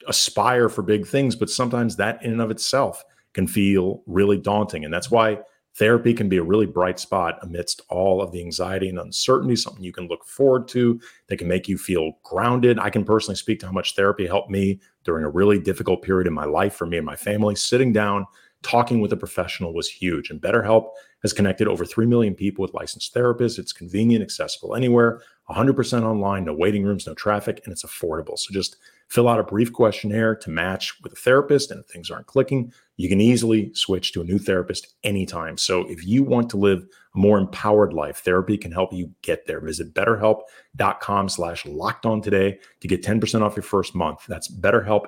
aspire 0.09 0.68
for 0.68 0.82
big 0.82 1.06
things, 1.06 1.37
but 1.37 1.50
sometimes 1.50 1.97
that 1.97 2.23
in 2.25 2.32
and 2.32 2.40
of 2.40 2.50
itself 2.50 3.02
can 3.32 3.47
feel 3.47 4.02
really 4.06 4.38
daunting. 4.38 4.85
And 4.85 4.92
that's 4.92 5.11
why 5.11 5.38
therapy 5.75 6.12
can 6.12 6.28
be 6.28 6.37
a 6.37 6.42
really 6.42 6.66
bright 6.66 6.99
spot 6.99 7.38
amidst 7.42 7.80
all 7.88 8.21
of 8.21 8.30
the 8.30 8.40
anxiety 8.40 8.88
and 8.88 8.99
uncertainty, 8.99 9.56
something 9.56 9.82
you 9.82 9.92
can 9.92 10.06
look 10.06 10.25
forward 10.25 10.68
to 10.68 11.00
that 11.28 11.38
can 11.38 11.49
make 11.49 11.66
you 11.66 11.78
feel 11.78 12.12
grounded. 12.23 12.78
I 12.78 12.90
can 12.90 13.04
personally 13.04 13.37
speak 13.37 13.61
to 13.61 13.66
how 13.66 13.73
much 13.73 13.94
therapy 13.94 14.26
helped 14.26 14.50
me 14.50 14.80
during 15.04 15.25
a 15.25 15.30
really 15.30 15.59
difficult 15.59 16.02
period 16.02 16.26
in 16.26 16.35
my 16.35 16.44
life 16.44 16.75
for 16.75 16.87
me 16.87 16.99
and 16.99 17.06
my 17.06 17.16
family. 17.16 17.54
Sitting 17.54 17.92
down, 17.92 18.26
talking 18.62 19.00
with 19.00 19.12
a 19.12 19.16
professional 19.16 19.73
was 19.73 19.88
huge. 19.88 20.30
And 20.30 20.40
BetterHelp 20.40 20.90
has 21.23 21.32
connected 21.32 21.68
over 21.68 21.85
3 21.85 22.06
million 22.06 22.35
people 22.35 22.62
with 22.62 22.75
licensed 22.75 23.14
therapists. 23.14 23.59
It's 23.59 23.73
convenient, 23.73 24.23
accessible 24.23 24.75
anywhere, 24.75 25.23
100% 25.50 26.02
online, 26.02 26.44
no 26.44 26.54
waiting 26.54 26.85
rooms, 26.85 27.06
no 27.06 27.14
traffic, 27.14 27.61
and 27.64 27.73
it's 27.73 27.85
affordable. 27.85 28.38
So 28.38 28.52
just 28.52 28.76
fill 29.12 29.28
out 29.28 29.38
a 29.38 29.42
brief 29.45 29.71
questionnaire 29.75 30.35
to 30.35 30.49
match 30.49 30.99
with 31.02 31.12
a 31.12 31.16
therapist. 31.16 31.71
And 31.71 31.78
if 31.81 31.87
things 31.87 32.11
aren't 32.11 32.26
clicking, 32.26 32.73
you 32.97 33.11
can 33.11 33.21
easily 33.21 33.71
switch 33.75 34.12
to 34.12 34.23
a 34.23 34.25
new 34.25 34.38
therapist 34.38 34.95
anytime. 35.04 35.59
So 35.59 35.87
if 35.90 36.07
you 36.07 36.23
want 36.23 36.49
to 36.50 36.57
live 36.57 36.87
a 37.14 37.19
more 37.19 37.38
empowered 37.38 37.92
life, 37.92 38.23
therapy 38.25 38.57
can 38.57 38.73
help 38.73 38.90
you 38.90 39.11
get 39.21 39.47
there. 39.47 39.61
Visit 39.61 39.92
betterhelp.com 39.92 41.28
slash 41.28 41.66
locked 41.66 42.07
on 42.07 42.23
today 42.23 42.59
to 42.81 42.88
get 42.88 43.02
10% 43.02 43.42
off 43.42 43.54
your 43.54 43.62
first 43.62 43.95
month. 43.95 44.25
That's 44.28 44.49
betterhelp, 44.49 45.04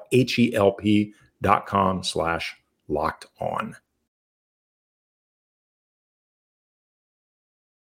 com 1.66 2.02
slash 2.02 2.54
locked 2.88 3.26
on. 3.40 3.74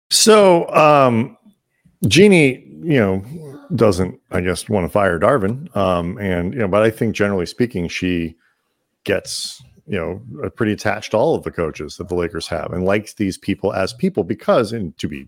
So, 0.09 0.67
um, 0.69 1.37
Jeanie, 2.07 2.68
you 2.81 2.99
know, 2.99 3.23
doesn't, 3.75 4.19
I 4.31 4.41
guess, 4.41 4.69
want 4.69 4.85
to 4.85 4.89
fire 4.89 5.19
Darvin. 5.19 5.75
Um, 5.75 6.17
and, 6.17 6.53
you 6.53 6.59
know, 6.59 6.67
but 6.67 6.83
I 6.83 6.89
think 6.89 7.15
generally 7.15 7.45
speaking, 7.45 7.87
she 7.87 8.35
gets, 9.03 9.61
you 9.87 9.97
know, 9.97 10.49
pretty 10.51 10.71
attached 10.71 11.11
to 11.11 11.17
all 11.17 11.35
of 11.35 11.43
the 11.43 11.51
coaches 11.51 11.97
that 11.97 12.09
the 12.09 12.15
Lakers 12.15 12.47
have 12.47 12.71
and 12.71 12.85
likes 12.85 13.13
these 13.13 13.37
people 13.37 13.73
as 13.73 13.93
people 13.93 14.23
because, 14.23 14.71
and 14.71 14.97
to 14.97 15.07
be, 15.07 15.27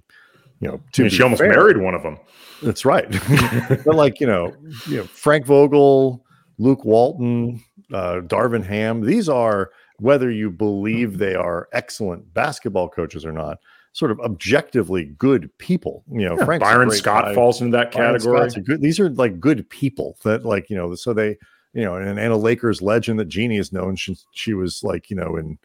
you 0.60 0.68
know, 0.68 0.82
to 0.94 1.10
she 1.10 1.24
almost 1.24 1.42
fair, 1.42 1.50
married 1.50 1.78
one 1.78 1.96
of 1.96 2.04
them. 2.04 2.20
That's 2.62 2.86
right. 2.86 3.10
but 3.86 3.96
like, 3.96 4.20
you 4.20 4.28
know, 4.28 4.56
you 4.88 4.98
know, 4.98 5.04
Frank 5.06 5.46
Vogel, 5.46 6.24
Luke 6.58 6.86
Walton, 6.86 7.64
uh, 7.92 8.22
Darvin 8.22 8.64
Ham, 8.66 9.02
these 9.02 9.28
are, 9.28 9.72
whether 9.98 10.32
you 10.32 10.50
believe 10.50 11.18
they 11.18 11.36
are 11.36 11.68
excellent 11.74 12.34
basketball 12.34 12.90
coaches 12.90 13.26
or 13.26 13.32
not, 13.32 13.60
sort 13.94 14.12
of 14.12 14.20
objectively 14.22 15.06
good 15.18 15.50
people. 15.58 16.04
You 16.12 16.30
know, 16.30 16.38
yeah, 16.38 16.58
Byron 16.58 16.92
Scott 16.92 17.26
guy. 17.26 17.36
falls 17.36 17.62
into 17.62 17.76
that 17.78 17.92
category. 17.92 18.50
Good, 18.50 18.82
these 18.82 19.00
are 19.00 19.10
like 19.10 19.40
good 19.40 19.70
people 19.70 20.18
that 20.24 20.46
like, 20.46 20.70
you 20.70 20.76
know, 20.76 20.96
so 20.96 21.14
they, 21.14 21.38
you 21.74 21.84
know, 21.84 21.96
and, 21.96 22.20
and 22.20 22.34
a 22.34 22.38
Lakers 22.38 22.82
legend 22.82 23.20
that 23.20 23.28
Jeanie 23.28 23.58
is 23.58 23.74
known. 23.74 23.96
She, 23.96 24.18
she 24.32 24.54
was 24.54 24.84
like, 24.84 25.10
you 25.10 25.16
know, 25.16 25.36
in 25.36 25.58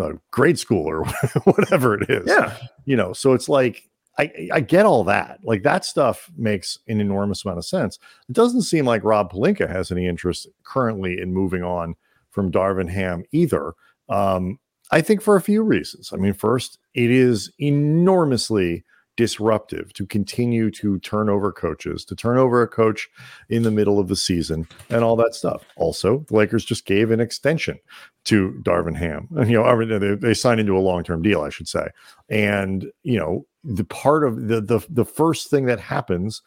uh, 0.00 0.12
grade 0.30 0.58
school 0.58 0.86
or 0.86 1.04
whatever 1.44 1.94
it 1.94 2.08
is. 2.08 2.26
Yeah. 2.26 2.56
You 2.84 2.96
know, 2.96 3.12
so 3.12 3.32
it's 3.32 3.48
like, 3.48 3.88
I, 4.18 4.48
I 4.52 4.60
get 4.60 4.86
all 4.86 5.04
that. 5.04 5.40
Like 5.42 5.62
that 5.62 5.84
stuff 5.84 6.30
makes 6.36 6.78
an 6.88 7.00
enormous 7.00 7.44
amount 7.44 7.58
of 7.58 7.64
sense. 7.64 7.98
It 8.28 8.34
doesn't 8.34 8.62
seem 8.62 8.84
like 8.84 9.04
Rob 9.04 9.32
Pelinka 9.32 9.68
has 9.68 9.90
any 9.90 10.06
interest 10.06 10.48
currently 10.62 11.18
in 11.20 11.32
moving 11.32 11.62
on 11.62 11.94
from 12.30 12.50
Darvin 12.50 12.90
Ham 12.90 13.24
either. 13.32 13.72
Um, 14.08 14.58
I 14.90 15.00
think 15.00 15.22
for 15.22 15.36
a 15.36 15.42
few 15.42 15.62
reasons. 15.62 16.10
I 16.12 16.16
mean, 16.16 16.32
first, 16.32 16.78
it 16.94 17.10
is 17.10 17.52
enormously 17.58 18.84
disruptive 19.16 19.92
to 19.92 20.06
continue 20.06 20.70
to 20.70 20.98
turn 21.00 21.28
over 21.28 21.52
coaches, 21.52 22.04
to 22.06 22.16
turn 22.16 22.38
over 22.38 22.62
a 22.62 22.68
coach 22.68 23.08
in 23.50 23.62
the 23.62 23.70
middle 23.70 23.98
of 23.98 24.08
the 24.08 24.16
season 24.16 24.66
and 24.88 25.04
all 25.04 25.14
that 25.16 25.34
stuff. 25.34 25.62
Also, 25.76 26.24
the 26.28 26.36
Lakers 26.36 26.64
just 26.64 26.86
gave 26.86 27.10
an 27.10 27.20
extension 27.20 27.78
to 28.24 28.58
Darvin 28.62 28.96
Ham. 28.96 29.28
You 29.46 29.62
know, 29.62 29.98
they, 29.98 30.14
they 30.14 30.34
signed 30.34 30.60
into 30.60 30.76
a 30.76 30.80
long-term 30.80 31.22
deal, 31.22 31.42
I 31.42 31.50
should 31.50 31.68
say. 31.68 31.88
And, 32.28 32.90
you 33.02 33.18
know, 33.18 33.46
the 33.62 33.84
part 33.84 34.24
of 34.24 34.48
the 34.48 34.60
the 34.60 34.80
the 34.88 35.04
first 35.04 35.50
thing 35.50 35.66
that 35.66 35.80
happens 35.80 36.40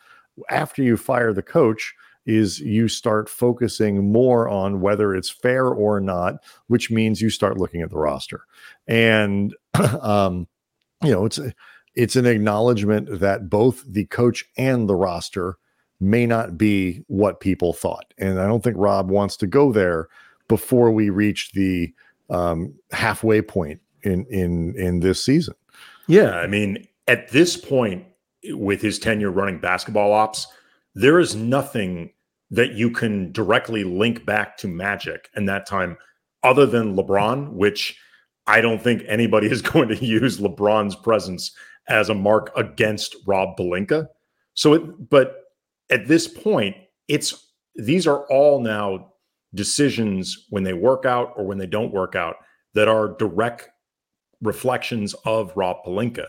after 0.50 0.82
you 0.82 0.98
fire 0.98 1.32
the 1.32 1.44
coach 1.44 1.94
is 2.26 2.60
you 2.60 2.88
start 2.88 3.30
focusing 3.30 4.12
more 4.12 4.48
on 4.48 4.82
whether 4.82 5.14
it's 5.14 5.30
fair 5.30 5.68
or 5.68 6.00
not, 6.00 6.36
which 6.68 6.90
means 6.90 7.22
you 7.22 7.30
start 7.30 7.58
looking 7.58 7.82
at 7.82 7.90
the 7.90 7.98
roster. 7.98 8.46
And 8.88 9.54
um, 10.02 10.48
you 11.04 11.12
know, 11.12 11.26
it's 11.26 11.40
it's 11.96 12.16
an 12.16 12.26
acknowledgement 12.26 13.20
that 13.20 13.50
both 13.50 13.84
the 13.88 14.06
coach 14.06 14.46
and 14.58 14.90
the 14.90 14.96
roster 14.96 15.58
may 16.00 16.26
not 16.26 16.58
be 16.58 17.04
what 17.08 17.40
people 17.40 17.74
thought. 17.74 18.14
And 18.18 18.40
I 18.40 18.48
don't 18.48 18.64
think 18.64 18.78
Rob 18.78 19.10
wants 19.10 19.38
to 19.38 19.48
go 19.48 19.72
there 19.72 20.08
before 20.48 20.92
we 20.92 21.10
reach 21.10 21.52
the 21.52 21.94
um, 22.30 22.74
halfway 22.92 23.42
point 23.42 23.80
in 24.04 24.26
in 24.30 24.76
in 24.76 25.00
this 25.00 25.24
season. 25.24 25.56
Yeah, 26.08 26.32
I 26.32 26.48
mean, 26.48 26.88
at 27.08 27.30
this 27.30 27.56
point 27.56 28.06
with 28.50 28.82
his 28.82 29.00
tenure 29.00 29.32
running 29.32 29.60
basketball 29.60 30.12
ops, 30.12 30.48
there 30.96 31.20
is 31.20 31.36
nothing 31.36 32.12
that 32.52 32.74
you 32.74 32.92
can 32.92 33.32
directly 33.32 33.84
link 33.84 34.26
back 34.26 34.58
to 34.58 34.68
Magic 34.68 35.30
and 35.36 35.50
that 35.50 35.66
time 35.66 35.98
other 36.44 36.66
than 36.66 36.96
LeBron, 36.96 37.54
which 37.54 37.98
I 38.46 38.62
don't 38.62 38.82
think 38.82 39.04
anybody 39.08 39.48
is 39.52 39.62
going 39.62 39.90
to 39.90 40.06
use 40.06 40.40
LeBron's 40.40 40.96
presence 40.96 41.52
as 41.90 42.10
a 42.10 42.14
mark 42.14 42.52
against 42.56 43.16
Rob 43.26 43.58
Pelinka. 43.58 44.08
So, 44.54 44.74
it, 44.74 45.10
but 45.10 45.36
at 45.90 46.08
this 46.08 46.28
point, 46.28 46.76
it's 47.08 47.48
these 47.76 48.06
are 48.06 48.26
all 48.28 48.62
now 48.62 49.14
decisions 49.56 50.46
when 50.50 50.64
they 50.64 50.74
work 50.74 51.06
out 51.06 51.34
or 51.36 51.46
when 51.46 51.58
they 51.58 51.68
don't 51.68 51.94
work 51.94 52.16
out 52.16 52.36
that 52.74 52.88
are 52.88 53.16
direct 53.18 53.70
reflections 54.42 55.14
of 55.26 55.52
Rob 55.56 55.78
Pelinka. 55.86 56.28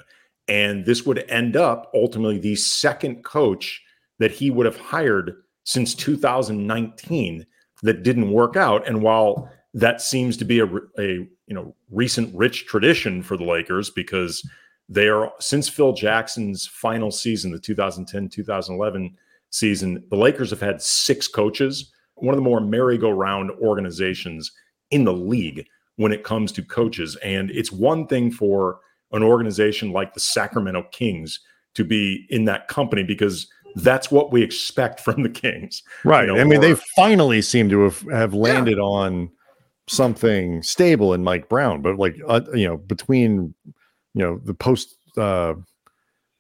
And 0.49 0.85
this 0.85 1.05
would 1.07 1.25
end 1.31 1.57
up 1.57 1.91
ultimately 1.95 2.39
the 2.39 2.57
second 2.57 3.25
coach 3.25 3.83
that 4.25 4.33
he 4.33 4.51
would 4.51 4.65
have 4.65 4.79
hired 4.79 5.37
since 5.65 5.95
2019 5.95 7.45
that 7.83 8.03
didn't 8.03 8.31
work 8.31 8.57
out. 8.57 8.89
And 8.89 9.03
while 9.03 9.51
that 9.75 10.01
seems 10.01 10.39
to 10.39 10.47
be 10.47 10.61
a, 10.61 10.67
a 10.99 11.29
you 11.47 11.55
know 11.55 11.75
recent 11.91 12.35
rich 12.35 12.65
tradition 12.65 13.23
for 13.23 13.37
the 13.37 13.45
Lakers 13.45 13.91
because 13.91 14.43
they 14.89 15.09
are 15.09 15.31
since 15.41 15.69
Phil 15.69 15.93
Jackson's 15.93 16.67
final 16.67 17.11
season, 17.11 17.51
the 17.51 17.59
2010-2011 17.59 19.13
season, 19.51 20.03
the 20.09 20.17
Lakers 20.17 20.49
have 20.49 20.61
had 20.63 20.81
six 20.81 21.29
coaches, 21.29 21.93
one 22.15 22.33
of 22.33 22.39
the 22.39 22.49
more 22.49 22.63
merry-go-round 22.63 23.51
organizations 23.61 24.51
in 24.91 25.05
the 25.05 25.13
league 25.13 25.67
when 25.97 26.13
it 26.13 26.25
comes 26.25 26.51
to 26.53 26.63
coaches. 26.63 27.15
And 27.17 27.51
it's 27.51 27.71
one 27.71 28.07
thing 28.07 28.31
for 28.31 28.79
an 29.13 29.23
organization 29.23 29.93
like 29.93 30.15
the 30.15 30.21
Sacramento 30.21 30.85
Kings 30.93 31.41
to 31.75 31.85
be 31.85 32.27
in 32.31 32.47
that 32.47 32.69
company 32.69 33.03
because 33.03 33.49
that's 33.75 34.11
what 34.11 34.33
we 34.33 34.43
expect 34.43 35.01
from 35.01 35.23
the 35.23 35.29
Kings. 35.29 35.83
Right. 36.05 36.27
You 36.27 36.35
know, 36.35 36.41
I 36.41 36.45
mean, 36.45 36.59
or, 36.59 36.63
they 36.63 36.75
finally 36.97 37.43
seem 37.43 37.69
to 37.71 37.83
have, 37.83 38.01
have 38.11 38.35
landed 38.35 38.77
yeah. 38.77 38.85
on 38.85 39.31
something 39.87 40.63
stable 40.63 41.13
in 41.13 41.25
Mike 41.25 41.49
Brown, 41.49 41.83
but 41.83 41.97
like, 41.97 42.17
uh, 42.27 42.41
you 42.55 42.67
know, 42.67 42.77
between, 42.77 43.55
you 43.67 44.23
know, 44.23 44.41
the 44.45 44.55
post 44.55 44.97
uh, 45.17 45.55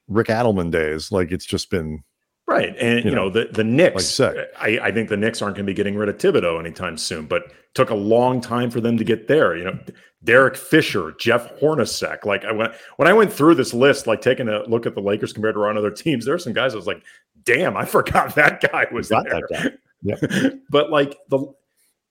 Rick 0.08 0.28
Adelman 0.28 0.70
days, 0.70 1.10
like 1.12 1.32
it's 1.32 1.46
just 1.46 1.70
been 1.70 2.02
Right. 2.46 2.76
And, 2.78 3.04
you, 3.04 3.10
you 3.10 3.16
know, 3.16 3.24
know, 3.24 3.30
the, 3.30 3.48
the 3.50 3.64
Knicks, 3.64 4.18
like 4.18 4.36
I, 4.60 4.78
I 4.82 4.92
think 4.92 5.08
the 5.08 5.16
Knicks 5.16 5.40
aren't 5.40 5.56
going 5.56 5.66
to 5.66 5.70
be 5.70 5.74
getting 5.74 5.96
rid 5.96 6.10
of 6.10 6.18
Thibodeau 6.18 6.60
anytime 6.60 6.98
soon, 6.98 7.26
but 7.26 7.52
took 7.72 7.90
a 7.90 7.94
long 7.94 8.40
time 8.40 8.70
for 8.70 8.80
them 8.80 8.98
to 8.98 9.04
get 9.04 9.28
there. 9.28 9.56
You 9.56 9.64
know, 9.64 9.78
Derek 10.22 10.56
Fisher, 10.56 11.14
Jeff 11.18 11.58
Hornacek. 11.58 12.26
Like 12.26 12.44
I 12.44 12.52
went, 12.52 12.74
when 12.96 13.08
I 13.08 13.14
went 13.14 13.32
through 13.32 13.54
this 13.54 13.72
list, 13.72 14.06
like 14.06 14.20
taking 14.20 14.48
a 14.48 14.62
look 14.68 14.84
at 14.84 14.94
the 14.94 15.00
Lakers 15.00 15.32
compared 15.32 15.54
to 15.54 15.62
our 15.62 15.76
other 15.76 15.90
teams, 15.90 16.26
there 16.26 16.34
are 16.34 16.38
some 16.38 16.52
guys 16.52 16.74
I 16.74 16.76
was 16.76 16.86
like, 16.86 17.02
damn, 17.44 17.76
I 17.76 17.84
forgot 17.86 18.34
that 18.34 18.60
guy 18.60 18.86
was 18.92 19.08
there. 19.08 19.22
That 19.22 19.44
guy. 19.50 19.70
Yep. 20.02 20.54
but 20.70 20.90
like 20.90 21.16
the, 21.30 21.46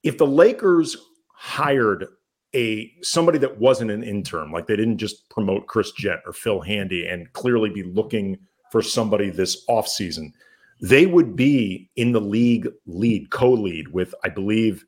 if 0.02 0.18
the 0.18 0.28
Lakers 0.28 0.98
hired 1.36 2.08
a 2.56 2.92
somebody 3.04 3.38
that 3.38 3.60
wasn't 3.60 3.92
an 3.92 4.04
intern, 4.04 4.52
like 4.52 4.66
they 4.66 4.76
didn't 4.76 4.98
just 4.98 5.30
promote 5.30 5.68
Chris 5.68 5.92
Jent 5.92 6.22
or 6.26 6.34
Phil 6.34 6.62
Handy 6.62 7.06
and 7.06 7.32
clearly 7.34 7.70
be 7.70 7.84
looking– 7.84 8.40
for 8.74 8.82
somebody 8.82 9.30
this 9.30 9.64
offseason, 9.68 10.34
they 10.82 11.06
would 11.06 11.36
be 11.36 11.92
in 11.96 12.12
the 12.12 12.20
league 12.20 12.68
lead, 12.88 13.30
co-lead 13.30 13.90
with, 13.90 14.16
I 14.24 14.30
believe, 14.30 14.84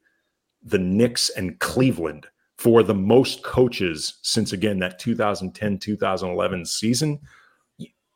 the 0.63 0.79
Knicks 0.79 1.29
and 1.29 1.59
Cleveland 1.59 2.25
for 2.57 2.81
the 2.81 2.95
most 2.95 3.43
coaches 3.43 4.15
since 4.23 4.53
again 4.53 4.79
that 4.79 4.97
2010 4.97 5.77
2011 5.77 6.65
season 6.65 7.19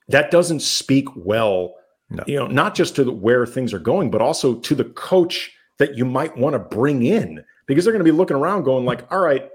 that 0.08 0.32
doesn't 0.32 0.62
speak 0.62 1.06
well 1.14 1.76
no. 2.10 2.24
you 2.26 2.38
know 2.40 2.48
not 2.48 2.74
just 2.74 2.96
to 2.96 3.04
the, 3.04 3.12
where 3.12 3.46
things 3.46 3.74
are 3.74 3.80
going 3.80 4.10
but 4.10 4.22
also 4.22 4.56
to 4.56 4.74
the 4.74 4.86
coach 4.86 5.52
that 5.78 5.98
you 5.98 6.06
might 6.06 6.38
want 6.38 6.54
to 6.54 6.60
bring 6.60 7.04
in 7.04 7.44
because 7.68 7.84
they're 7.84 7.92
going 7.92 8.00
to 8.00 8.12
be 8.12 8.18
looking 8.18 8.38
around 8.38 8.64
going 8.64 8.86
like 8.86 9.12
all 9.12 9.20
right 9.20 9.50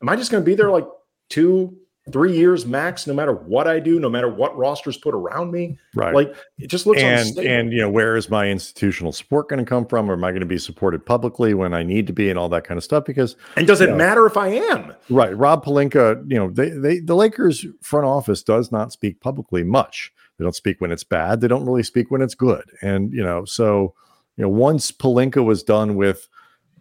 am 0.00 0.08
i 0.08 0.14
just 0.14 0.30
going 0.30 0.40
to 0.40 0.46
be 0.48 0.54
there 0.54 0.70
like 0.70 0.86
two 1.28 1.76
three 2.12 2.36
years 2.36 2.66
max, 2.66 3.06
no 3.06 3.14
matter 3.14 3.32
what 3.32 3.66
I 3.66 3.80
do, 3.80 3.98
no 3.98 4.10
matter 4.10 4.28
what 4.28 4.56
rosters 4.56 4.96
put 4.96 5.14
around 5.14 5.50
me. 5.50 5.78
Right. 5.94 6.14
Like 6.14 6.34
it 6.58 6.68
just 6.68 6.86
looks 6.86 7.00
and 7.00 7.20
unstable. 7.20 7.48
and 7.48 7.72
you 7.72 7.80
know 7.80 7.90
where 7.90 8.16
is 8.16 8.28
my 8.28 8.48
institutional 8.48 9.12
support 9.12 9.48
going 9.48 9.64
to 9.64 9.68
come 9.68 9.86
from? 9.86 10.10
Or 10.10 10.14
am 10.14 10.24
I 10.24 10.30
going 10.30 10.40
to 10.40 10.46
be 10.46 10.58
supported 10.58 11.04
publicly 11.04 11.54
when 11.54 11.72
I 11.72 11.82
need 11.82 12.06
to 12.06 12.12
be, 12.12 12.28
and 12.28 12.38
all 12.38 12.48
that 12.50 12.64
kind 12.64 12.76
of 12.76 12.84
stuff? 12.84 13.04
Because 13.04 13.36
and 13.56 13.66
does 13.66 13.80
it 13.80 13.90
know, 13.90 13.96
matter 13.96 14.26
if 14.26 14.36
I 14.36 14.48
am? 14.48 14.94
Right. 15.08 15.36
Rob 15.36 15.64
Pelinka, 15.64 16.30
you 16.30 16.36
know, 16.36 16.50
they 16.50 16.70
they 16.70 16.98
the 16.98 17.16
Lakers 17.16 17.64
front 17.80 18.06
office 18.06 18.42
does 18.42 18.70
not 18.70 18.92
speak 18.92 19.20
publicly 19.20 19.64
much. 19.64 20.12
They 20.38 20.44
don't 20.44 20.56
speak 20.56 20.80
when 20.80 20.92
it's 20.92 21.04
bad. 21.04 21.40
They 21.40 21.48
don't 21.48 21.64
really 21.64 21.84
speak 21.84 22.10
when 22.10 22.20
it's 22.20 22.34
good. 22.34 22.64
And 22.82 23.12
you 23.12 23.22
know, 23.22 23.44
so 23.44 23.94
you 24.36 24.42
know, 24.42 24.48
once 24.48 24.90
Pelinka 24.90 25.44
was 25.44 25.62
done 25.62 25.94
with, 25.94 26.28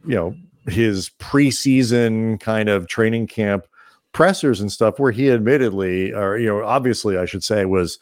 you 0.05 0.15
know, 0.15 0.35
his 0.67 1.11
preseason 1.19 2.39
kind 2.39 2.67
of 2.67 2.87
training 2.87 3.27
camp 3.27 3.67
pressers 4.13 4.61
and 4.61 4.71
stuff 4.71 4.99
where 4.99 5.11
he 5.11 5.29
admittedly, 5.29 6.13
or 6.13 6.37
you 6.37 6.47
know, 6.47 6.63
obviously, 6.63 7.17
I 7.17 7.25
should 7.25 7.43
say, 7.43 7.65
was 7.65 7.99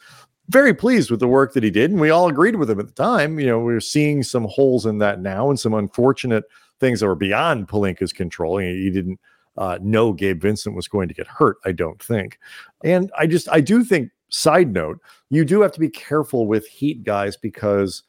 very 0.48 0.74
pleased 0.74 1.10
with 1.10 1.20
the 1.20 1.28
work 1.28 1.54
that 1.54 1.62
he 1.62 1.70
did, 1.70 1.90
and 1.90 2.00
we 2.00 2.10
all 2.10 2.28
agreed 2.28 2.56
with 2.56 2.70
him 2.70 2.78
at 2.78 2.86
the 2.86 2.92
time. 2.92 3.40
You 3.40 3.46
know, 3.46 3.58
we're 3.58 3.80
seeing 3.80 4.22
some 4.22 4.44
holes 4.44 4.86
in 4.86 4.98
that 4.98 5.20
now, 5.20 5.50
and 5.50 5.58
some 5.58 5.74
unfortunate 5.74 6.44
things 6.78 7.00
that 7.00 7.06
were 7.06 7.14
beyond 7.14 7.68
Pelinka's 7.68 8.12
control. 8.12 8.58
He 8.58 8.90
didn't 8.90 9.18
uh, 9.56 9.78
know 9.82 10.12
Gabe 10.12 10.40
Vincent 10.40 10.76
was 10.76 10.88
going 10.88 11.08
to 11.08 11.14
get 11.14 11.26
hurt. 11.26 11.56
I 11.64 11.72
don't 11.72 12.00
think, 12.02 12.38
and 12.84 13.10
I 13.18 13.26
just 13.26 13.48
I 13.50 13.60
do 13.60 13.82
think. 13.82 14.10
Side 14.34 14.72
note: 14.72 14.98
You 15.28 15.44
do 15.44 15.60
have 15.60 15.72
to 15.72 15.80
be 15.80 15.90
careful 15.90 16.46
with 16.46 16.66
Heat 16.66 17.04
guys 17.04 17.36
because 17.36 18.02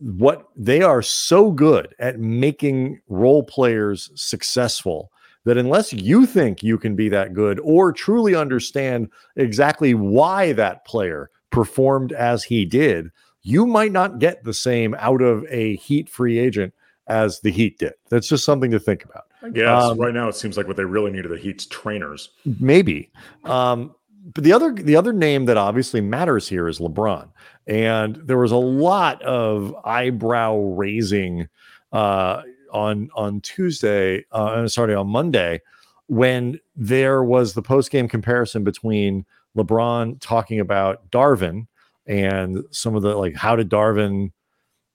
what 0.00 0.48
they 0.56 0.82
are 0.82 1.00
so 1.00 1.52
good 1.52 1.94
at 2.00 2.18
making 2.18 3.00
role 3.08 3.44
players 3.44 4.10
successful 4.16 5.12
that 5.44 5.56
unless 5.56 5.92
you 5.92 6.26
think 6.26 6.62
you 6.62 6.78
can 6.78 6.94
be 6.94 7.08
that 7.08 7.34
good 7.34 7.58
or 7.60 7.92
truly 7.92 8.34
understand 8.34 9.08
exactly 9.36 9.94
why 9.94 10.52
that 10.52 10.84
player 10.84 11.30
performed 11.50 12.12
as 12.12 12.44
he 12.44 12.64
did, 12.64 13.10
you 13.42 13.66
might 13.66 13.92
not 13.92 14.18
get 14.18 14.44
the 14.44 14.54
same 14.54 14.94
out 14.98 15.22
of 15.22 15.44
a 15.48 15.76
Heat 15.76 16.08
free 16.08 16.38
agent 16.38 16.74
as 17.06 17.40
the 17.40 17.50
Heat 17.50 17.78
did. 17.78 17.94
That's 18.10 18.28
just 18.28 18.44
something 18.44 18.70
to 18.70 18.78
think 18.78 19.04
about. 19.04 19.24
Yeah, 19.54 19.76
um, 19.76 19.98
right 19.98 20.12
now 20.12 20.28
it 20.28 20.34
seems 20.34 20.56
like 20.56 20.66
what 20.66 20.76
they 20.76 20.84
really 20.84 21.10
need 21.10 21.24
are 21.24 21.28
the 21.28 21.38
Heat's 21.38 21.66
trainers. 21.66 22.30
Maybe. 22.44 23.10
Um, 23.44 23.94
but 24.34 24.44
the 24.44 24.52
other 24.52 24.72
the 24.74 24.96
other 24.96 25.14
name 25.14 25.46
that 25.46 25.56
obviously 25.56 26.02
matters 26.02 26.46
here 26.46 26.68
is 26.68 26.78
LeBron, 26.78 27.30
and 27.66 28.16
there 28.16 28.36
was 28.36 28.52
a 28.52 28.56
lot 28.56 29.22
of 29.22 29.74
eyebrow 29.84 30.56
raising 30.58 31.48
uh, 31.92 32.42
on 32.72 33.10
on 33.14 33.40
Tuesday, 33.40 34.24
uh, 34.32 34.66
sorry, 34.68 34.94
on 34.94 35.08
Monday, 35.08 35.60
when 36.06 36.58
there 36.74 37.22
was 37.22 37.54
the 37.54 37.62
post 37.62 37.90
game 37.90 38.08
comparison 38.08 38.64
between 38.64 39.24
LeBron 39.56 40.20
talking 40.20 40.60
about 40.60 41.08
Darvin 41.10 41.66
and 42.06 42.64
some 42.70 42.96
of 42.96 43.02
the 43.02 43.14
like, 43.14 43.34
how 43.34 43.56
did 43.56 43.70
Darvin, 43.70 44.32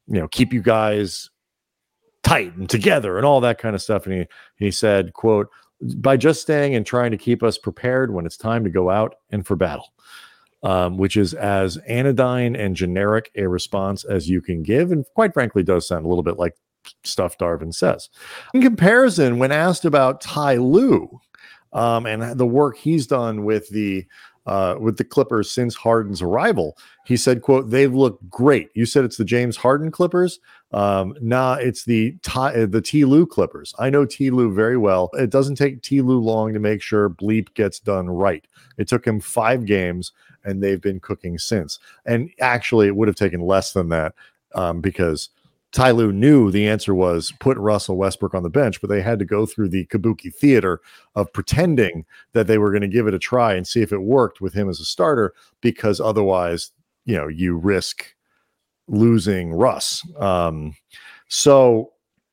you 0.08 0.20
know, 0.20 0.28
keep 0.28 0.52
you 0.54 0.62
guys 0.62 1.30
tight 2.26 2.56
and 2.56 2.70
together 2.70 3.18
and 3.18 3.26
all 3.26 3.40
that 3.40 3.60
kind 3.60 3.76
of 3.76 3.82
stuff. 3.82 4.06
And 4.06 4.16
he 4.16 4.26
he 4.66 4.72
said, 4.72 5.14
"quote 5.14 5.50
By 5.98 6.18
just 6.18 6.42
staying 6.42 6.76
and 6.76 6.86
trying 6.86 7.12
to 7.12 7.18
keep 7.18 7.44
us 7.44 7.58
prepared 7.58 8.14
when 8.14 8.26
it's 8.26 8.38
time 8.38 8.64
to 8.64 8.70
go 8.70 8.90
out 8.90 9.16
and 9.30 9.46
for 9.46 9.56
battle." 9.56 9.94
Um, 10.64 10.98
which 10.98 11.16
is 11.16 11.36
as 11.36 11.78
anodyne 11.88 12.56
and 12.56 12.76
generic 12.76 13.30
a 13.36 13.48
response 13.48 14.04
as 14.04 14.28
you 14.28 14.42
can 14.42 14.64
give, 14.64 14.92
and 14.92 15.06
quite 15.14 15.32
frankly, 15.32 15.62
does 15.62 15.88
sound 15.88 16.06
a 16.06 16.08
little 16.08 16.24
bit 16.24 16.40
like 16.40 16.56
stuff 17.04 17.38
Darvin 17.38 17.74
says. 17.74 18.10
In 18.54 18.62
comparison, 18.62 19.40
when 19.40 19.52
asked 19.52 19.86
about 19.86 20.22
Ty 20.22 20.56
Lue 20.56 21.20
um, 21.74 22.06
and 22.06 22.38
the 22.38 22.46
work 22.46 22.78
he's 22.78 23.08
done 23.08 23.44
with 23.44 23.70
the 23.70 24.06
uh, 24.46 24.76
with 24.80 24.98
the 24.98 25.04
Clippers 25.04 25.50
since 25.50 25.74
Harden's 25.74 26.22
arrival, 26.22 26.78
he 27.06 27.18
said, 27.18 27.42
"quote 27.42 27.72
They've 27.72 27.94
looked 27.94 28.30
great." 28.30 28.70
You 28.76 28.86
said 28.86 29.04
it's 29.04 29.18
the 29.18 29.26
James 29.26 29.58
Harden 29.58 29.90
Clippers. 29.92 30.40
Um, 30.72 31.16
nah, 31.20 31.56
it's 31.56 31.86
the 31.86 32.16
Ty, 32.22 32.66
the 32.66 32.82
Ty 32.82 33.06
Lue 33.06 33.26
Clippers. 33.26 33.74
I 33.80 33.90
know 33.90 34.06
Ty 34.06 34.26
Lue 34.26 34.54
very 34.54 34.78
well. 34.78 35.10
It 35.14 35.32
doesn't 35.32 35.56
take 35.56 35.82
Ty 35.82 36.02
Lue 36.02 36.20
long 36.20 36.54
to 36.54 36.60
make 36.60 36.82
sure 36.82 37.10
Bleep 37.10 37.54
gets 37.56 37.80
done 37.80 38.08
right. 38.08 38.46
It 38.78 38.88
took 38.88 39.06
him 39.06 39.20
five 39.20 39.66
games, 39.66 40.12
and 40.44 40.62
they've 40.62 40.82
been 40.82 41.00
cooking 41.00 41.40
since. 41.40 41.80
And 42.06 42.30
actually, 42.40 42.88
it 42.88 42.96
would 42.96 43.08
have 43.08 43.16
taken 43.16 43.42
less 43.42 43.74
than 43.74 43.90
that 43.90 44.14
um, 44.54 44.82
because 44.82 45.30
Ty 45.76 45.92
Lue 45.92 46.14
knew 46.14 46.52
the 46.52 46.70
answer 46.70 46.96
was 46.96 47.34
put 47.42 47.58
Russell 47.58 47.98
Westbrook 47.98 48.34
on 48.34 48.44
the 48.44 48.50
bench, 48.50 48.80
but 48.80 48.90
they 48.90 49.02
had 49.02 49.20
to 49.20 49.26
go 49.26 49.46
through 49.46 49.68
the 49.68 49.86
kabuki 49.88 50.34
theater 50.34 50.80
of 51.16 51.34
pretending 51.34 52.06
that 52.32 52.48
they 52.48 52.58
were 52.58 52.72
going 52.72 52.82
to 52.82 52.88
give 52.88 53.08
it 53.08 53.14
a 53.14 53.20
try 53.20 53.56
and 53.56 53.68
see 53.68 53.82
if 53.82 53.92
it 53.92 54.02
worked 54.02 54.40
with 54.40 54.54
him 54.54 54.70
as 54.70 54.80
a 54.80 54.86
starter, 54.86 55.34
because 55.60 56.00
otherwise, 56.00 56.72
you 57.04 57.14
know, 57.14 57.28
you 57.28 57.58
risk 57.58 58.16
losing 58.88 59.52
Russ. 59.52 60.02
Um, 60.18 60.76
so, 61.28 61.92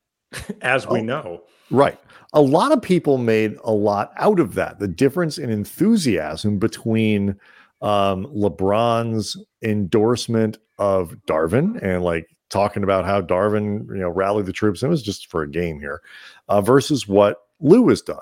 as 0.61 0.87
we 0.87 0.99
oh, 0.99 1.03
know, 1.03 1.41
right. 1.69 1.99
A 2.31 2.41
lot 2.41 2.71
of 2.71 2.81
people 2.81 3.17
made 3.17 3.57
a 3.65 3.73
lot 3.73 4.13
out 4.15 4.39
of 4.39 4.55
that. 4.55 4.79
The 4.79 4.87
difference 4.87 5.37
in 5.37 5.49
enthusiasm 5.49 6.59
between 6.59 7.35
um, 7.81 8.25
LeBron's 8.27 9.35
endorsement 9.61 10.59
of 10.79 11.17
Darvin 11.27 11.77
and 11.83 12.03
like 12.03 12.29
talking 12.53 12.83
about 12.83 13.05
how 13.05 13.21
Darvin, 13.21 13.87
you 13.89 14.01
know, 14.01 14.09
rallied 14.09 14.45
the 14.45 14.53
troops. 14.53 14.83
It 14.83 14.87
was 14.87 15.01
just 15.01 15.29
for 15.29 15.41
a 15.41 15.49
game 15.49 15.79
here, 15.79 16.01
uh, 16.47 16.61
versus 16.61 17.07
what 17.07 17.41
Lue 17.59 17.89
has 17.89 18.01
done. 18.01 18.17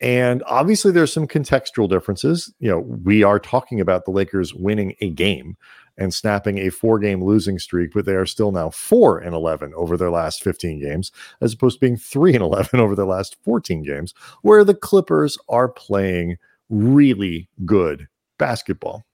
And 0.00 0.42
obviously, 0.46 0.92
there's 0.92 1.12
some 1.12 1.28
contextual 1.28 1.88
differences. 1.88 2.52
You 2.58 2.68
know, 2.68 2.80
we 2.80 3.22
are 3.22 3.38
talking 3.38 3.80
about 3.80 4.04
the 4.04 4.10
Lakers 4.10 4.52
winning 4.52 4.94
a 5.00 5.08
game 5.08 5.56
and 5.96 6.12
snapping 6.12 6.58
a 6.58 6.70
four 6.70 6.98
game 6.98 7.22
losing 7.22 7.58
streak, 7.58 7.92
but 7.94 8.04
they 8.04 8.16
are 8.16 8.26
still 8.26 8.50
now 8.50 8.70
four 8.70 9.18
and 9.18 9.34
11 9.34 9.72
over 9.74 9.96
their 9.96 10.10
last 10.10 10.42
15 10.42 10.80
games, 10.80 11.12
as 11.40 11.52
opposed 11.52 11.76
to 11.76 11.80
being 11.80 11.96
three 11.96 12.34
and 12.34 12.42
11 12.42 12.80
over 12.80 12.96
their 12.96 13.06
last 13.06 13.36
14 13.44 13.82
games, 13.84 14.12
where 14.42 14.64
the 14.64 14.74
Clippers 14.74 15.38
are 15.48 15.68
playing 15.68 16.36
really 16.68 17.48
good 17.64 18.08
basketball. 18.38 19.04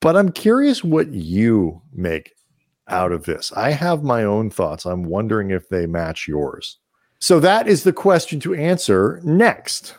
But 0.00 0.16
I'm 0.16 0.32
curious 0.32 0.84
what 0.84 1.12
you 1.12 1.80
make 1.92 2.32
out 2.88 3.12
of 3.12 3.24
this? 3.24 3.52
I 3.54 3.70
have 3.70 4.02
my 4.02 4.24
own 4.24 4.50
thoughts. 4.50 4.84
I'm 4.84 5.04
wondering 5.04 5.50
if 5.50 5.68
they 5.68 5.86
match 5.86 6.28
yours. 6.28 6.78
So 7.18 7.40
that 7.40 7.66
is 7.66 7.82
the 7.82 7.92
question 7.92 8.40
to 8.40 8.54
answer 8.54 9.20
next. 9.24 9.94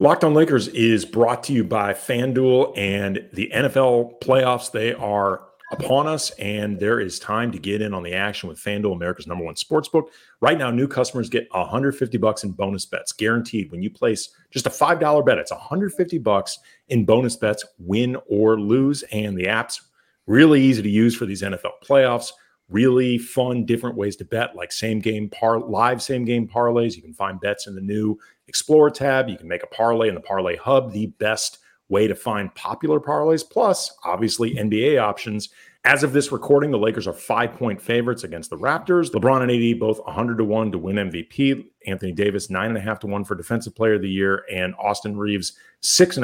Locked 0.00 0.24
on 0.24 0.34
Lakers 0.34 0.68
is 0.68 1.04
brought 1.04 1.44
to 1.44 1.52
you 1.52 1.64
by 1.64 1.92
FanDuel 1.92 2.76
and 2.76 3.28
the 3.32 3.50
NFL 3.54 4.20
playoffs. 4.20 4.72
They 4.72 4.92
are 4.92 5.42
upon 5.72 6.06
us, 6.06 6.30
and 6.32 6.78
there 6.78 7.00
is 7.00 7.18
time 7.18 7.50
to 7.52 7.58
get 7.58 7.80
in 7.80 7.94
on 7.94 8.02
the 8.02 8.12
action 8.12 8.48
with 8.48 8.58
FanDuel, 8.58 8.94
America's 8.94 9.26
number 9.26 9.44
one 9.44 9.56
sports 9.56 9.88
book. 9.88 10.10
Right 10.40 10.58
now, 10.58 10.70
new 10.70 10.86
customers 10.86 11.28
get 11.28 11.48
150 11.52 12.18
bucks 12.18 12.44
in 12.44 12.52
bonus 12.52 12.84
bets, 12.84 13.12
guaranteed. 13.12 13.70
When 13.70 13.82
you 13.82 13.90
place 13.90 14.30
just 14.50 14.66
a 14.66 14.70
five 14.70 15.00
dollar 15.00 15.22
bet, 15.22 15.38
it's 15.38 15.50
150 15.50 16.18
bucks 16.18 16.58
in 16.88 17.04
bonus 17.04 17.36
bets, 17.36 17.64
win 17.78 18.16
or 18.28 18.60
lose. 18.60 19.02
And 19.04 19.36
the 19.36 19.48
app's 19.48 19.80
really 20.26 20.62
easy 20.62 20.82
to 20.82 20.90
use 20.90 21.14
for 21.14 21.26
these 21.26 21.42
NFL 21.42 21.72
playoffs. 21.82 22.30
Really 22.70 23.18
fun, 23.18 23.66
different 23.66 23.96
ways 23.96 24.16
to 24.16 24.24
bet, 24.24 24.56
like 24.56 24.72
same 24.72 24.98
game 24.98 25.28
par 25.28 25.60
live 25.60 26.02
same 26.02 26.24
game 26.24 26.48
parlays. 26.48 26.96
You 26.96 27.02
can 27.02 27.12
find 27.12 27.38
bets 27.40 27.66
in 27.66 27.74
the 27.74 27.80
new 27.80 28.18
Explore 28.48 28.90
tab. 28.90 29.28
You 29.28 29.36
can 29.36 29.48
make 29.48 29.62
a 29.62 29.66
parlay 29.66 30.08
in 30.08 30.14
the 30.14 30.20
Parlay 30.20 30.56
Hub, 30.56 30.92
the 30.92 31.06
best 31.06 31.58
way 31.94 32.08
to 32.08 32.14
find 32.14 32.52
popular 32.56 32.98
parlays, 32.98 33.48
plus 33.48 33.96
obviously 34.02 34.56
NBA 34.56 35.00
options. 35.00 35.50
As 35.84 36.02
of 36.02 36.12
this 36.12 36.32
recording, 36.32 36.72
the 36.72 36.78
Lakers 36.78 37.06
are 37.06 37.12
five 37.12 37.52
point 37.52 37.80
favorites 37.80 38.24
against 38.24 38.50
the 38.50 38.56
Raptors. 38.56 39.12
LeBron 39.12 39.42
and 39.42 39.50
AD 39.52 39.78
both 39.78 40.04
100 40.04 40.38
to 40.38 40.44
1 40.44 40.72
to 40.72 40.78
win 40.78 40.96
MVP. 40.96 41.66
Anthony 41.86 42.10
Davis, 42.10 42.50
nine 42.50 42.70
and 42.70 42.78
a 42.78 42.80
half 42.80 42.98
to 43.00 43.06
1 43.06 43.24
for 43.24 43.36
Defensive 43.36 43.76
Player 43.76 43.94
of 43.94 44.02
the 44.02 44.08
Year. 44.08 44.44
And 44.50 44.74
Austin 44.76 45.16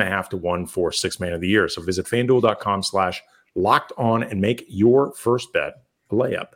a 0.01 0.05
half 0.05 0.29
to 0.31 0.37
1 0.37 0.67
for 0.67 0.91
Six 0.91 1.21
Man 1.21 1.35
of 1.35 1.41
the 1.41 1.49
Year. 1.49 1.69
So 1.69 1.83
visit 1.83 2.07
fanduel.com 2.07 2.83
slash 2.83 3.23
locked 3.55 3.93
on 3.97 4.25
and 4.25 4.41
make 4.41 4.65
your 4.67 5.13
first 5.13 5.53
bet 5.53 5.75
a 6.11 6.15
layup. 6.15 6.49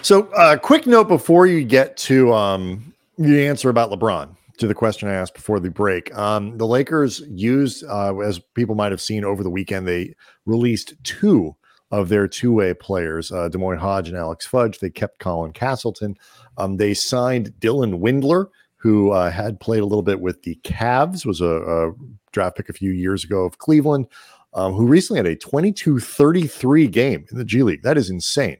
So, 0.00 0.28
uh, 0.28 0.56
quick 0.56 0.86
note 0.86 1.08
before 1.08 1.46
you 1.46 1.64
get 1.64 1.96
to 1.98 2.32
um, 2.32 2.94
the 3.18 3.46
answer 3.46 3.68
about 3.68 3.90
LeBron 3.90 4.37
to 4.58 4.66
the 4.66 4.74
question 4.74 5.08
I 5.08 5.14
asked 5.14 5.34
before 5.34 5.60
the 5.60 5.70
break. 5.70 6.14
Um, 6.16 6.58
the 6.58 6.66
Lakers 6.66 7.22
used, 7.28 7.84
uh, 7.84 8.16
as 8.18 8.40
people 8.54 8.74
might 8.74 8.92
have 8.92 9.00
seen 9.00 9.24
over 9.24 9.42
the 9.42 9.50
weekend, 9.50 9.86
they 9.86 10.14
released 10.46 10.94
two 11.04 11.54
of 11.90 12.08
their 12.08 12.28
two-way 12.28 12.74
players, 12.74 13.32
uh, 13.32 13.48
D'Moi 13.48 13.78
Hodge 13.78 14.08
and 14.08 14.16
Alex 14.16 14.46
Fudge. 14.46 14.78
They 14.78 14.90
kept 14.90 15.20
Colin 15.20 15.52
Castleton. 15.52 16.16
Um, 16.58 16.76
they 16.76 16.92
signed 16.92 17.52
Dylan 17.60 18.00
Windler, 18.00 18.48
who 18.76 19.10
uh, 19.10 19.30
had 19.30 19.58
played 19.58 19.80
a 19.80 19.86
little 19.86 20.02
bit 20.02 20.20
with 20.20 20.42
the 20.42 20.56
Cavs, 20.64 21.24
was 21.24 21.40
a, 21.40 21.46
a 21.46 21.92
draft 22.32 22.56
pick 22.56 22.68
a 22.68 22.74
few 22.74 22.90
years 22.90 23.24
ago 23.24 23.44
of 23.44 23.58
Cleveland, 23.58 24.06
um, 24.54 24.74
who 24.74 24.86
recently 24.86 25.18
had 25.18 25.26
a 25.26 25.36
22-33 25.36 26.90
game 26.90 27.24
in 27.30 27.38
the 27.38 27.44
G 27.44 27.62
League. 27.62 27.82
That 27.82 27.96
is 27.96 28.10
insane. 28.10 28.58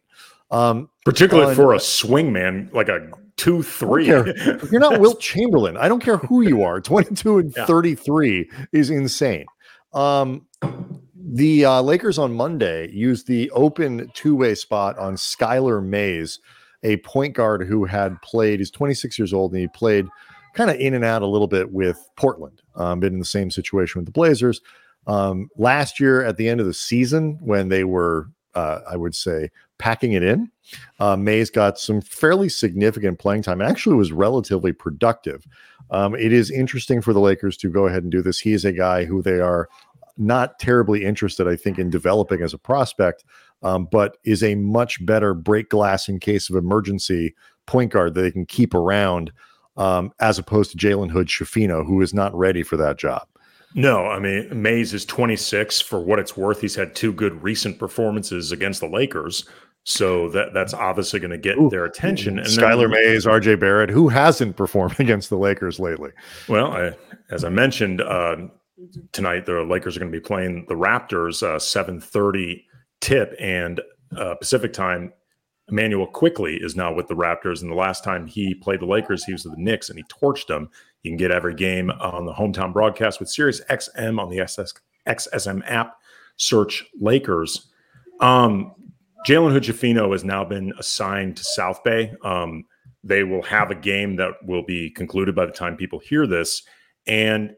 Um, 0.51 0.89
Particularly 1.05 1.55
for 1.55 1.75
a 1.75 1.81
swing 1.81 2.33
man, 2.33 2.71
like 2.73 2.89
a 2.89 3.11
two 3.38 3.62
three. 3.62 4.07
You're 4.70 4.81
not 4.81 5.01
Wilt 5.01 5.20
Chamberlain. 5.20 5.79
I 5.79 5.88
don't 5.88 6.03
care 6.03 6.18
who 6.18 6.42
you 6.42 6.62
are. 6.62 6.81
22 6.88 7.38
and 7.38 7.55
yeah. 7.57 7.64
33 7.64 8.51
is 8.72 8.90
insane. 8.90 9.46
Um, 9.94 10.46
the 11.16 11.64
uh, 11.64 11.81
Lakers 11.81 12.18
on 12.18 12.33
Monday 12.35 12.90
used 12.90 13.27
the 13.27 13.51
open 13.53 14.11
two 14.14 14.37
way 14.37 14.55
spot 14.55 14.98
on 14.98 15.14
Skylar 15.14 15.85
Mays, 15.85 16.40
a 16.83 16.98
point 16.98 17.35
guard 17.35 17.66
who 17.66 17.85
had 17.85 18.20
played, 18.22 18.61
he's 18.61 18.70
26 18.70 19.18
years 19.18 19.33
old, 19.33 19.53
and 19.53 19.61
he 19.61 19.68
played 19.68 20.07
kind 20.55 20.70
of 20.70 20.77
in 20.77 20.94
and 20.94 21.05
out 21.05 21.22
a 21.22 21.27
little 21.27 21.46
bit 21.46 21.70
with 21.70 22.09
Portland, 22.16 22.62
um, 22.74 23.01
been 23.01 23.12
in 23.12 23.18
the 23.18 23.24
same 23.24 23.51
situation 23.51 23.98
with 23.98 24.07
the 24.07 24.12
Blazers. 24.12 24.61
Um, 25.07 25.48
last 25.57 26.01
year 26.01 26.24
at 26.24 26.37
the 26.37 26.48
end 26.48 26.61
of 26.61 26.66
the 26.66 26.74
season, 26.74 27.38
when 27.40 27.68
they 27.68 27.85
were, 27.85 28.29
uh, 28.55 28.81
I 28.91 28.97
would 28.97 29.15
say, 29.15 29.51
packing 29.79 30.13
it 30.13 30.23
in, 30.23 30.51
uh, 30.99 31.17
Mays 31.17 31.51
got 31.51 31.79
some 31.79 32.01
fairly 32.01 32.49
significant 32.49 33.19
playing 33.19 33.43
time. 33.43 33.63
Actually, 33.63 33.97
was 33.97 34.13
relatively 34.13 34.73
productive. 34.73 35.47
Um, 35.91 36.15
it 36.15 36.33
is 36.33 36.51
interesting 36.51 37.01
for 37.01 37.13
the 37.13 37.21
Lakers 37.21 37.57
to 37.59 37.71
go 37.71 37.87
ahead 37.87 38.03
and 38.03 38.13
do 38.13 38.23
this. 38.23 38.39
He 38.39 38.53
is 38.53 38.65
a 38.65 38.73
guy 38.73 39.05
who 39.05 39.23
they 39.23 39.41
are 39.41 39.69
not 40.19 40.59
terribly 40.59 41.05
interested, 41.05 41.47
I 41.47 41.57
think, 41.57 41.79
in 41.79 41.91
developing 41.91 42.43
as 42.43 42.53
a 42.53 42.59
prospect, 42.59 43.25
um, 43.63 43.89
but 43.91 44.17
is 44.25 44.43
a 44.43 44.57
much 44.57 45.05
better 45.07 45.33
break 45.33 45.71
glass 45.71 46.09
in 46.09 46.19
case 46.19 46.51
of 46.51 46.57
emergency 46.57 47.35
point 47.67 47.93
guard 47.93 48.15
that 48.15 48.23
they 48.23 48.33
can 48.33 48.47
keep 48.47 48.75
around, 48.75 49.33
um, 49.77 50.13
as 50.21 50.39
opposed 50.39 50.73
to 50.73 50.77
Jalen 50.77 51.11
Hood 51.11 51.29
Schifino, 51.29 51.87
who 51.87 52.01
is 52.03 52.13
not 52.13 52.35
ready 52.35 52.63
for 52.63 52.77
that 52.77 52.99
job. 52.99 53.29
No, 53.75 54.07
I 54.07 54.19
mean 54.19 54.63
Mays 54.63 54.95
is 54.95 55.05
26. 55.05 55.81
For 55.81 56.01
what 56.01 56.19
it's 56.19 56.37
worth, 56.37 56.61
he's 56.61 56.75
had 56.75 56.95
two 56.95 57.13
good 57.13 57.43
recent 57.43 57.79
performances 57.79 58.53
against 58.53 58.81
the 58.81 58.89
Lakers. 58.89 59.49
So 59.85 60.29
that 60.31 60.53
that's 60.53 60.75
obviously 60.75 61.19
going 61.19 61.31
to 61.31 61.39
get 61.39 61.57
Ooh, 61.59 61.71
their 61.71 61.85
attention. 61.85 62.39
And 62.39 62.47
Skylar 62.47 62.83
then, 62.83 62.91
Mays, 62.91 63.25
RJ 63.25 63.59
Barrett, 63.59 63.89
who 63.89 64.09
hasn't 64.09 64.57
performed 64.57 64.97
against 65.01 65.31
the 65.31 65.39
Lakers 65.39 65.81
lately? 65.81 66.11
Well, 66.49 66.73
I, 66.73 66.93
as 67.31 67.45
I 67.45 67.49
mentioned 67.49 68.03
uh, 68.03 68.37
tonight, 69.13 69.47
the 69.47 69.63
Lakers 69.63 69.97
are 69.97 70.01
going 70.01 70.13
to 70.13 70.19
be 70.19 70.25
playing 70.25 70.67
the 70.69 70.75
Raptors 70.75 71.43
uh, 71.43 71.59
7:30 71.59 72.65
tip 73.01 73.35
and 73.39 73.81
uh, 74.17 74.35
Pacific 74.35 74.73
time. 74.73 75.13
Immanuel 75.71 76.07
Quickley 76.07 76.57
is 76.57 76.77
now 76.77 76.93
with 76.93 77.09
the 77.09 77.15
Raptors, 77.15 77.63
and 77.63 77.71
the 77.71 77.77
last 77.77 78.03
time 78.03 78.27
he 78.27 78.55
played 78.55 78.81
the 78.81 78.87
Lakers, 78.87 79.25
he 79.25 79.33
was 79.33 79.45
with 79.45 79.55
the 79.57 79.63
Knicks, 79.63 79.91
and 79.91 79.99
he 79.99 80.05
torched 80.05 80.47
them. 80.47 80.71
You 81.03 81.11
can 81.11 81.19
get 81.19 81.31
every 81.31 81.55
game 81.55 81.91
on 81.91 82.25
the 82.25 82.33
hometown 82.33 82.73
broadcast 82.73 83.21
with 83.21 83.29
Sirius 83.29 83.61
XM 83.71 84.21
on 84.21 84.31
the 84.31 84.41
SS, 84.41 84.73
XSM 85.07 85.63
app. 85.67 85.97
Search 86.37 86.85
Lakers. 87.01 87.69
Um, 88.21 88.73
Jalen 89.27 89.59
Schifino 89.59 90.13
has 90.13 90.25
now 90.25 90.45
been 90.45 90.73
assigned 90.79 91.37
to 91.37 91.45
South 91.45 91.83
Bay. 91.85 92.13
Um, 92.23 92.65
they 93.05 93.25
will 93.25 93.43
have 93.43 93.71
a 93.71 93.75
game 93.75 94.17
that 94.17 94.35
will 94.45 94.65
be 94.65 94.91
concluded 94.91 95.35
by 95.35 95.47
the 95.47 95.53
time 95.53 95.77
people 95.77 95.99
hear 95.99 96.27
this, 96.27 96.63
and 97.07 97.53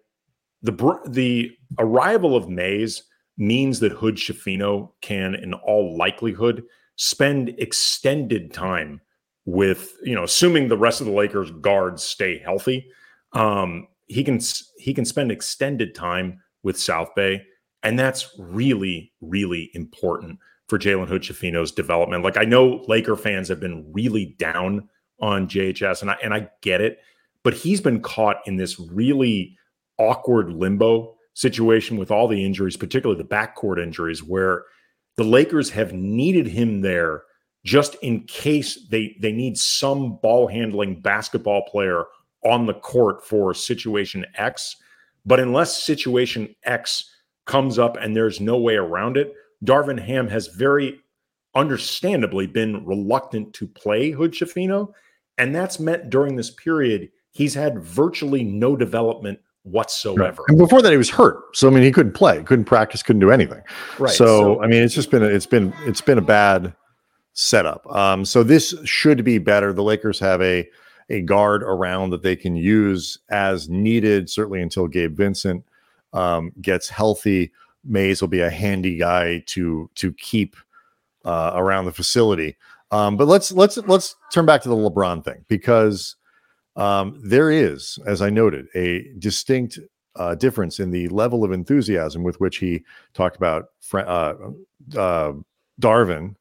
the 0.63 0.73
the 1.09 1.51
arrival 1.79 2.37
of 2.37 2.49
Mays 2.49 3.05
means 3.37 3.81
that 3.81 3.93
Hood 3.93 4.17
Schifino 4.17 4.91
can, 5.01 5.35
in 5.35 5.55
all 5.55 5.97
likelihood, 5.97 6.63
spend 7.01 7.49
extended 7.57 8.53
time 8.53 9.01
with 9.47 9.97
you 10.03 10.15
know, 10.15 10.25
assuming 10.25 10.69
the 10.69 10.77
rest 10.77 11.01
of 11.01 11.07
the 11.07 11.13
Lakers 11.13 11.51
guards 11.51 12.03
stay 12.03 12.39
healthy. 12.39 12.87
Um, 13.33 13.89
he 14.07 14.23
can 14.23 14.39
he 14.77 14.93
can 14.93 15.07
spend 15.07 15.33
extended 15.33 15.95
time 15.95 16.43
with 16.63 16.79
South 16.79 17.09
Bay, 17.17 17.43
and 17.83 17.99
that's 17.99 18.29
really 18.39 19.13
really 19.23 19.71
important 19.73 20.39
for 20.69 20.79
Jalen 20.79 21.09
Hood 21.09 21.75
development. 21.75 22.23
Like 22.23 22.37
I 22.37 22.45
know 22.45 22.85
Laker 22.87 23.17
fans 23.17 23.49
have 23.49 23.61
been 23.61 23.91
really 23.93 24.37
down 24.39 24.89
on 25.21 25.49
JHS, 25.49 26.03
and 26.03 26.11
I 26.11 26.17
and 26.23 26.35
I 26.35 26.51
get 26.61 26.83
it, 26.83 26.99
but 27.43 27.55
he's 27.55 27.81
been 27.81 28.03
caught 28.03 28.37
in 28.45 28.57
this 28.57 28.79
really 28.79 29.57
awkward 29.99 30.53
limbo 30.53 31.17
situation 31.33 31.97
with 31.97 32.11
all 32.11 32.29
the 32.29 32.45
injuries, 32.45 32.77
particularly 32.77 33.23
the 33.23 33.29
backcourt 33.29 33.83
injuries, 33.83 34.23
where 34.23 34.65
the 35.17 35.25
Lakers 35.25 35.71
have 35.71 35.93
needed 35.93 36.47
him 36.47 36.81
there 36.81 37.23
just 37.65 37.95
in 37.97 38.23
case 38.25 38.87
they 38.91 39.17
they 39.21 39.33
need 39.33 39.59
some 39.59 40.17
ball 40.23 40.49
handling 40.49 41.01
basketball 41.01 41.63
player 41.69 42.05
on 42.45 42.67
the 42.67 42.75
court 42.75 43.25
for 43.25 43.53
situation 43.53 44.25
X. 44.37 44.77
But 45.27 45.41
unless 45.41 45.83
situation 45.83 46.55
X 46.65 47.11
comes 47.47 47.79
up 47.79 47.97
and 48.01 48.17
there's 48.17 48.41
no 48.41 48.59
way 48.59 48.77
around 48.77 49.17
it, 49.17 49.35
Darvin 49.65 50.01
Ham 50.01 50.29
has 50.29 50.47
very 50.47 51.01
understandably 51.55 52.47
been 52.47 52.85
reluctant 52.87 53.53
to 53.55 53.67
play 53.67 54.11
Hood 54.11 54.33
Schifino. 54.33 54.93
And 55.37 55.55
that's 55.55 55.81
meant 55.81 56.11
during 56.11 56.37
this 56.37 56.51
period, 56.51 57.11
he's 57.33 57.55
had 57.55 57.83
virtually 57.83 58.45
no 58.45 58.77
development 58.77 59.41
whatsoever. 59.71 60.43
Right. 60.43 60.49
And 60.49 60.59
before 60.59 60.83
that, 60.83 60.91
he 60.91 60.99
was 60.99 61.11
hurt. 61.11 61.57
So 61.57 61.69
I 61.69 61.71
mean, 61.71 61.83
he 61.83 61.93
couldn't 61.93 62.13
play, 62.13 62.43
couldn't 62.43 62.65
practice, 62.65 63.03
couldn't 63.03 63.21
do 63.21 63.31
anything. 63.31 63.63
Right. 63.99 64.13
So, 64.13 64.27
so 64.27 64.63
I 64.63 64.67
mean, 64.67 64.83
it's 64.83 64.95
just 64.95 65.11
been 65.11 65.23
a, 65.23 65.27
it's 65.27 65.47
been 65.47 65.73
it's 65.81 66.01
been 66.01 66.19
a 66.19 66.23
bad 66.23 66.75
setup. 67.33 67.87
Um, 67.95 68.25
so 68.25 68.43
this 68.43 68.75
should 68.85 69.25
be 69.25 69.39
better. 69.39 69.73
The 69.73 69.83
Lakers 69.83 70.19
have 70.21 70.43
a 70.43 70.69
a 71.09 71.21
guard 71.23 71.63
around 71.63 72.11
that 72.11 72.23
they 72.23 72.37
can 72.37 72.55
use 72.55 73.19
as 73.31 73.69
needed, 73.69 74.31
certainly 74.31 74.63
until 74.63 74.87
Gabe 74.87 75.17
Vincent 75.17 75.65
um, 76.13 76.53
gets 76.61 76.89
healthy. 76.89 77.53
Mays 77.85 78.21
will 78.21 78.29
be 78.29 78.41
a 78.41 78.51
handy 78.51 78.97
guy 78.97 79.43
to 79.47 79.91
to 79.97 80.13
keep 80.15 80.57
uh, 81.25 81.53
around 81.55 81.87
the 81.87 81.93
facility. 81.93 82.57
Um, 82.91 83.17
but 83.17 83.29
let's 83.29 83.53
let's 83.53 83.77
let's 83.79 84.17
turn 84.33 84.47
back 84.47 84.63
to 84.63 84.69
the 84.69 84.77
LeBron 84.77 85.25
thing 85.25 85.45
because 85.49 86.17
um, 86.81 87.21
there 87.23 87.51
is, 87.51 87.99
as 88.07 88.23
I 88.23 88.31
noted, 88.31 88.67
a 88.75 89.07
distinct 89.19 89.79
uh, 90.17 90.35
difference 90.35 90.81
in 90.81 90.91
the 90.91 91.09
level 91.09 91.45
of 91.45 91.53
enthusiasm 91.53 92.23
with 92.23 92.41
which 92.41 92.57
he 92.57 92.83
talked 93.13 93.37
about 93.37 93.67
uh, 93.93 94.35
uh, 94.97 95.33
Darvin 95.81 96.35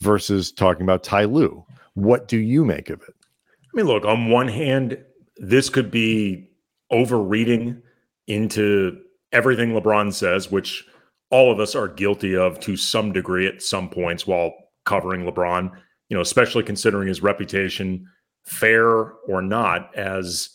versus 0.00 0.50
talking 0.50 0.82
about 0.82 1.04
Ty 1.04 1.24
Lue. 1.24 1.64
What 1.94 2.26
do 2.26 2.36
you 2.36 2.64
make 2.64 2.90
of 2.90 3.00
it? 3.02 3.14
I 3.62 3.76
mean, 3.76 3.86
look, 3.86 4.04
on 4.04 4.28
one 4.28 4.48
hand, 4.48 4.98
this 5.36 5.68
could 5.68 5.90
be 5.90 6.50
overreading 6.90 7.80
into 8.26 9.00
everything 9.32 9.70
LeBron 9.70 10.12
says, 10.12 10.50
which 10.50 10.84
all 11.30 11.52
of 11.52 11.60
us 11.60 11.76
are 11.76 11.88
guilty 11.88 12.36
of 12.36 12.58
to 12.60 12.76
some 12.76 13.12
degree 13.12 13.46
at 13.46 13.62
some 13.62 13.88
points 13.88 14.26
while 14.26 14.52
covering 14.84 15.22
LeBron, 15.22 15.70
you 16.08 16.16
know, 16.16 16.20
especially 16.20 16.64
considering 16.64 17.06
his 17.06 17.22
reputation, 17.22 18.06
fair 18.46 18.86
or 19.28 19.42
not, 19.42 19.94
as 19.94 20.50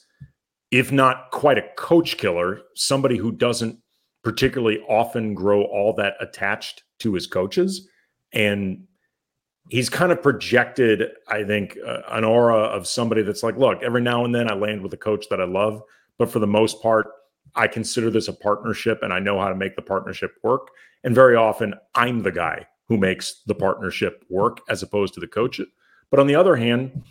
if 0.71 0.91
not 0.91 1.31
quite 1.31 1.57
a 1.57 1.67
coach 1.77 2.17
killer, 2.17 2.61
somebody 2.75 3.17
who 3.17 3.31
doesn't 3.31 3.77
particularly 4.23 4.79
often 4.87 5.33
grow 5.33 5.63
all 5.63 5.93
that 5.93 6.15
attached 6.19 6.83
to 6.99 7.13
his 7.13 7.27
coaches. 7.27 7.87
And 8.33 8.85
he's 9.69 9.89
kind 9.89 10.11
of 10.11 10.21
projected, 10.21 11.11
I 11.27 11.43
think, 11.43 11.77
uh, 11.85 12.01
an 12.09 12.23
aura 12.23 12.57
of 12.57 12.87
somebody 12.87 13.23
that's 13.23 13.43
like, 13.43 13.57
look, 13.57 13.83
every 13.83 14.01
now 14.01 14.23
and 14.23 14.33
then 14.33 14.49
I 14.49 14.53
land 14.53 14.81
with 14.81 14.93
a 14.93 14.97
coach 14.97 15.25
that 15.29 15.41
I 15.41 15.45
love, 15.45 15.81
but 16.17 16.31
for 16.31 16.39
the 16.39 16.47
most 16.47 16.81
part, 16.81 17.07
I 17.55 17.67
consider 17.67 18.09
this 18.09 18.27
a 18.27 18.33
partnership 18.33 18.99
and 19.01 19.11
I 19.11 19.19
know 19.19 19.39
how 19.39 19.49
to 19.49 19.55
make 19.55 19.75
the 19.75 19.81
partnership 19.81 20.35
work. 20.43 20.69
And 21.03 21.13
very 21.13 21.35
often, 21.35 21.73
I'm 21.95 22.23
the 22.23 22.31
guy 22.31 22.65
who 22.87 22.97
makes 22.97 23.41
the 23.45 23.55
partnership 23.55 24.23
work 24.29 24.59
as 24.69 24.83
opposed 24.83 25.13
to 25.15 25.19
the 25.19 25.27
coach. 25.27 25.59
But 26.09 26.19
on 26.19 26.27
the 26.27 26.35
other 26.35 26.55
hand, 26.55 27.03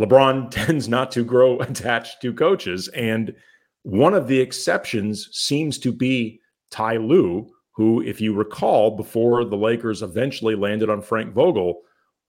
LeBron 0.00 0.50
tends 0.50 0.88
not 0.88 1.10
to 1.12 1.24
grow 1.24 1.58
attached 1.60 2.20
to 2.22 2.32
coaches. 2.32 2.88
And 2.88 3.34
one 3.82 4.14
of 4.14 4.28
the 4.28 4.40
exceptions 4.40 5.28
seems 5.32 5.78
to 5.78 5.92
be 5.92 6.40
Ty 6.70 6.98
Lue, 6.98 7.48
who, 7.72 8.02
if 8.02 8.20
you 8.20 8.34
recall, 8.34 8.96
before 8.96 9.44
the 9.44 9.56
Lakers 9.56 10.02
eventually 10.02 10.54
landed 10.54 10.90
on 10.90 11.00
Frank 11.00 11.32
Vogel, 11.32 11.80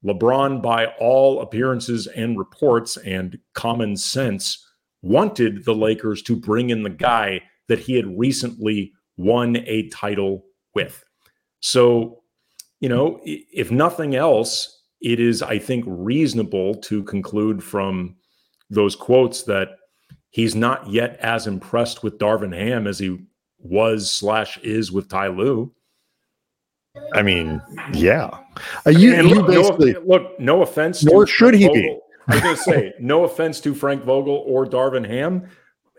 LeBron, 0.05 0.61
by 0.61 0.87
all 0.99 1.41
appearances 1.41 2.07
and 2.07 2.37
reports 2.37 2.95
and 2.97 3.37
common 3.53 3.97
sense, 3.97 4.65
wanted 5.01 5.65
the 5.65 5.75
Lakers 5.75 6.21
to 6.23 6.35
bring 6.35 6.69
in 6.69 6.83
the 6.83 6.89
guy 6.89 7.41
that 7.67 7.79
he 7.79 7.95
had 7.95 8.17
recently 8.17 8.93
won 9.17 9.57
a 9.57 9.89
title 9.89 10.45
with. 10.73 11.03
So, 11.59 12.23
you 12.79 12.87
know, 12.87 13.19
if 13.23 13.71
nothing 13.71 14.15
else, 14.15 14.78
it 15.01 15.19
is, 15.19 15.41
I 15.41 15.59
think, 15.59 15.85
reasonable 15.87 16.75
to 16.75 17.03
conclude 17.03 17.63
from 17.63 18.15
those 18.69 18.95
quotes 18.95 19.43
that 19.43 19.69
he's 20.29 20.55
not 20.55 20.89
yet 20.89 21.17
as 21.21 21.47
impressed 21.47 22.03
with 22.03 22.19
Darvin 22.19 22.55
Ham 22.55 22.87
as 22.87 22.99
he 22.99 23.19
was 23.57 24.11
slash 24.11 24.57
is 24.59 24.91
with 24.91 25.09
Ty 25.09 25.29
Lue. 25.29 25.73
I 27.13 27.21
mean, 27.21 27.61
yeah. 27.93 28.29
Uh, 28.85 28.89
you, 28.89 29.13
And 29.13 29.29
you 29.29 29.35
look, 29.35 29.47
basically 29.47 29.93
no, 29.93 30.01
look, 30.05 30.39
no 30.39 30.61
offense. 30.61 31.03
Nor 31.03 31.25
to 31.25 31.31
should 31.31 31.55
Frank 31.55 31.75
he 31.75 31.81
be. 31.81 31.99
I 32.27 32.35
was 32.35 32.43
going 32.43 32.55
to 32.55 32.61
say, 32.61 32.93
no 32.99 33.23
offense 33.23 33.59
to 33.61 33.73
Frank 33.73 34.03
Vogel 34.03 34.43
or 34.45 34.65
Darvin 34.65 35.07
Ham. 35.07 35.49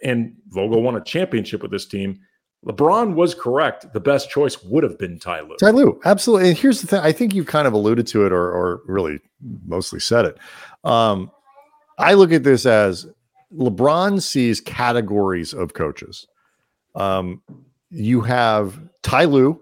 And 0.02 0.36
Vogel 0.48 0.82
won 0.82 0.96
a 0.96 1.00
championship 1.02 1.62
with 1.62 1.70
this 1.70 1.86
team. 1.86 2.20
LeBron 2.66 3.14
was 3.14 3.34
correct. 3.34 3.92
The 3.92 4.00
best 4.00 4.28
choice 4.28 4.62
would 4.64 4.82
have 4.82 4.98
been 4.98 5.18
Ty 5.18 5.40
Lue. 5.42 5.56
Ty 5.56 5.70
Lue, 5.70 5.98
absolutely. 6.04 6.50
And 6.50 6.58
here's 6.58 6.80
the 6.82 6.86
thing: 6.86 7.00
I 7.00 7.12
think 7.12 7.34
you 7.34 7.44
kind 7.44 7.66
of 7.66 7.72
alluded 7.72 8.06
to 8.08 8.26
it, 8.26 8.32
or, 8.32 8.50
or 8.50 8.82
really 8.86 9.20
mostly 9.66 9.98
said 10.00 10.26
it. 10.26 10.38
Um, 10.84 11.30
I 11.98 12.14
look 12.14 12.32
at 12.32 12.44
this 12.44 12.66
as 12.66 13.06
LeBron 13.54 14.20
sees 14.20 14.60
categories 14.60 15.54
of 15.54 15.72
coaches. 15.72 16.26
Um, 16.94 17.42
you 17.90 18.20
have 18.20 18.80
Ty 19.02 19.24
Lue. 19.24 19.60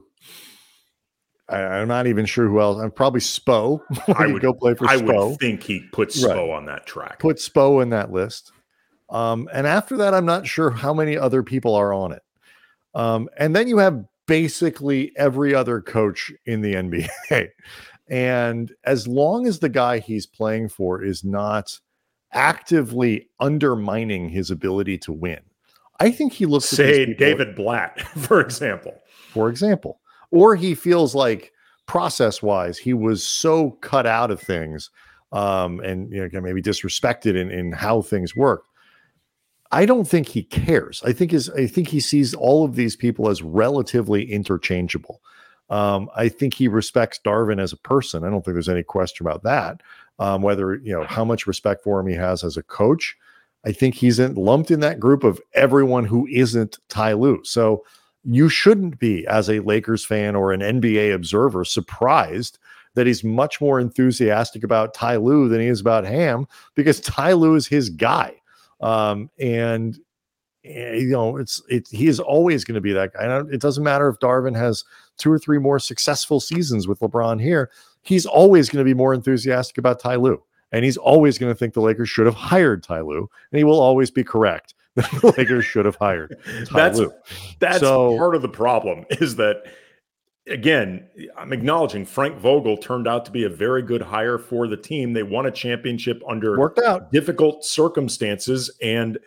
I, 1.49 1.79
am 1.79 1.89
not 1.89 2.07
even 2.07 2.27
sure 2.27 2.47
who 2.47 2.61
else. 2.61 2.79
I'm 2.79 2.91
probably 2.91 3.21
Spo. 3.21 3.81
I 4.17 4.27
He'd 4.27 4.41
go 4.43 4.53
play 4.53 4.75
for 4.75 4.87
I 4.87 4.97
Spo. 4.97 5.31
would 5.31 5.39
think 5.39 5.63
he 5.63 5.81
put 5.93 6.09
Right. 6.09 6.37
Spo 6.37 6.55
on 6.55 6.67
that 6.67 6.85
track. 6.87 7.21
Put 7.21 7.39
Spo 7.39 7.83
in 7.83 7.91
that 7.91 8.13
list. 8.13 8.53
Um, 9.09 9.49
and 9.55 9.67
after 9.67 9.97
that, 9.99 10.13
I'm 10.13 10.27
not 10.27 10.47
sure 10.47 10.71
how 10.71 10.93
many 10.93 11.17
other 11.17 11.43
people 11.43 11.75
are 11.75 11.95
on 11.95 12.13
it. 12.13 12.23
Um, 12.95 13.29
and 13.39 13.55
then 13.55 13.69
you 13.69 13.79
have 13.79 14.05
basically 14.27 15.13
every 15.17 15.55
other 15.55 15.81
coach 15.81 16.33
in 16.47 16.61
the 16.61 16.75
NBA. 17.31 17.49
And 18.09 18.73
as 18.85 19.07
long 19.07 19.47
as 19.47 19.59
the 19.59 19.69
guy 19.69 19.99
he's 19.99 20.27
playing 20.27 20.71
for 20.71 21.03
is 21.03 21.25
not 21.25 21.79
actively 22.33 23.29
undermining 23.41 24.29
his 24.29 24.51
ability 24.51 24.99
to 24.99 25.13
win, 25.13 25.41
I 26.01 26.11
think 26.11 26.33
he 26.33 26.47
looks 26.47 26.67
Say 26.67 27.13
David 27.15 27.55
Blatt, 27.55 28.01
for 28.19 28.41
example. 28.41 28.95
for 29.31 29.49
example, 29.49 30.01
or 30.31 30.57
he 30.57 30.75
feels 30.75 31.15
like 31.15 31.53
process 31.87 32.43
wise 32.43 32.77
he 32.77 32.93
was 32.93 33.27
so 33.27 33.71
cut 33.81 34.07
out 34.07 34.31
of 34.31 34.39
things 34.39 34.91
um, 35.33 35.81
and 35.81 36.13
you 36.13 36.29
know 36.29 36.41
maybe 36.41 36.63
disrespected 36.63 37.35
in, 37.35 37.51
in 37.51 37.73
how 37.73 38.03
things 38.03 38.37
work. 38.37 38.65
I 39.71 39.85
don't 39.85 40.09
think 40.09 40.29
he 40.29 40.43
cares. 40.43 41.03
I 41.05 41.13
think 41.13 41.33
is 41.33 41.51
I 41.51 41.67
think 41.67 41.89
he 41.89 42.01
sees 42.01 42.35
all 42.35 42.65
of 42.65 42.75
these 42.75 42.97
people 42.97 43.29
as 43.29 43.43
relatively 43.43 44.31
interchangeable. 44.31 45.21
Um, 45.71 46.09
I 46.17 46.29
think 46.29 46.55
he 46.55 46.69
respects 46.69 47.21
Darvin 47.23 47.61
as 47.61 47.73
a 47.73 47.79
person. 47.79 48.25
I 48.25 48.31
don't 48.31 48.43
think 48.43 48.55
there's 48.55 48.69
any 48.69 48.83
question 48.83 49.27
about 49.27 49.43
that. 49.43 49.83
Um, 50.19 50.43
whether 50.43 50.77
you 50.77 50.93
know 50.93 51.05
how 51.05 51.25
much 51.25 51.47
respect 51.47 51.83
for 51.83 52.01
him 52.01 52.07
he 52.07 52.15
has 52.15 52.43
as 52.43 52.57
a 52.57 52.63
coach, 52.63 53.17
I 53.65 53.73
think 53.73 53.95
he's 53.95 54.19
in, 54.19 54.35
lumped 54.35 54.71
in 54.71 54.81
that 54.81 55.01
group 55.01 55.25
of 55.25 55.41
everyone 55.55 56.07
who 56.07 56.27
isn't 56.29 56.79
Ty 56.89 57.13
Lue. 57.15 57.41
So 57.45 57.85
you 58.25 58.49
shouldn't 58.49 58.99
be, 58.99 59.27
as 59.27 59.49
a 59.49 59.61
Lakers 59.61 60.05
fan 60.05 60.35
or 60.35 60.53
an 60.53 60.61
NBA 60.61 61.15
observer, 61.15 61.65
surprised 61.65 62.59
that 62.95 63.07
he's 63.07 63.23
much 63.23 63.61
more 63.61 63.79
enthusiastic 63.79 64.65
about 64.65 64.95
Ty 64.95 65.17
Lue 65.17 65.49
than 65.49 65.61
he 65.61 65.67
is 65.67 65.81
about 65.81 66.05
Ham 66.05 66.49
because 66.75 67.01
Ty 67.01 67.35
Lue 67.35 67.55
is 67.55 67.67
his 67.67 67.91
guy. 67.91 68.38
Um, 68.81 69.31
and 69.39 69.99
eh, 70.65 70.95
you 70.97 71.09
know, 71.11 71.37
it's 71.37 71.63
it. 71.69 71.89
He 71.91 72.07
is 72.09 72.21
always 72.21 72.65
going 72.65 72.77
to 72.77 72.81
be 72.81 72.93
that 72.93 73.13
guy. 73.13 73.27
Don't- 73.27 73.53
It 73.53 73.61
doesn't 73.61 73.83
matter 73.85 74.09
if 74.09 74.19
Darvin 74.19 74.57
has 74.57 74.85
two 75.17 75.31
or 75.33 75.39
three 75.39 75.59
more 75.59 75.79
successful 75.79 76.41
seasons 76.41 76.87
with 76.87 77.01
LeBron 77.01 77.41
here. 77.41 77.71
He's 78.03 78.25
always 78.27 78.69
going 78.71 78.85
to 78.85 78.89
be 78.89 78.95
more 78.95 79.13
enthusiastic 79.13 79.79
about 79.79 79.99
Ty 80.01 80.17
Lue, 80.17 80.43
and 80.73 80.85
he's 80.85 80.97
always 80.97 81.39
going 81.39 81.53
to 81.53 81.59
think 81.59 81.75
the 81.75 81.81
Lakers 81.81 82.09
should 82.09 82.27
have 82.27 82.35
hired 82.37 82.83
Ty 82.83 83.01
Lue, 83.01 83.29
and 83.53 83.59
he 83.59 83.65
will 83.65 83.81
always 83.81 84.11
be 84.11 84.23
correct 84.25 84.75
that 84.95 85.11
the 85.21 85.35
Lakers 85.37 85.65
should 85.65 85.85
have 85.85 85.97
hired 85.97 86.37
Ty 86.45 86.65
That's 86.73 86.99
Lue. 86.99 87.13
that's 87.59 87.81
So- 87.81 88.17
part 88.17 88.35
of 88.35 88.43
the 88.43 88.49
problem 88.49 89.05
is 89.11 89.37
that 89.37 89.65
again, 90.49 91.07
I'm 91.37 91.53
acknowledging 91.53 92.05
Frank 92.05 92.39
Vogel 92.39 92.77
turned 92.77 93.07
out 93.07 93.25
to 93.27 93.31
be 93.31 93.45
a 93.45 93.49
very 93.49 93.83
good 93.83 94.03
hire 94.03 94.39
for 94.39 94.67
the 94.67 94.77
team. 94.77 95.13
They 95.13 95.23
won 95.23 95.47
a 95.47 95.51
championship 95.51 96.23
under 96.29 96.59
Worked 96.59 96.81
out. 96.81 97.13
difficult 97.13 97.65
circumstances 97.65 98.71
and 98.83 99.19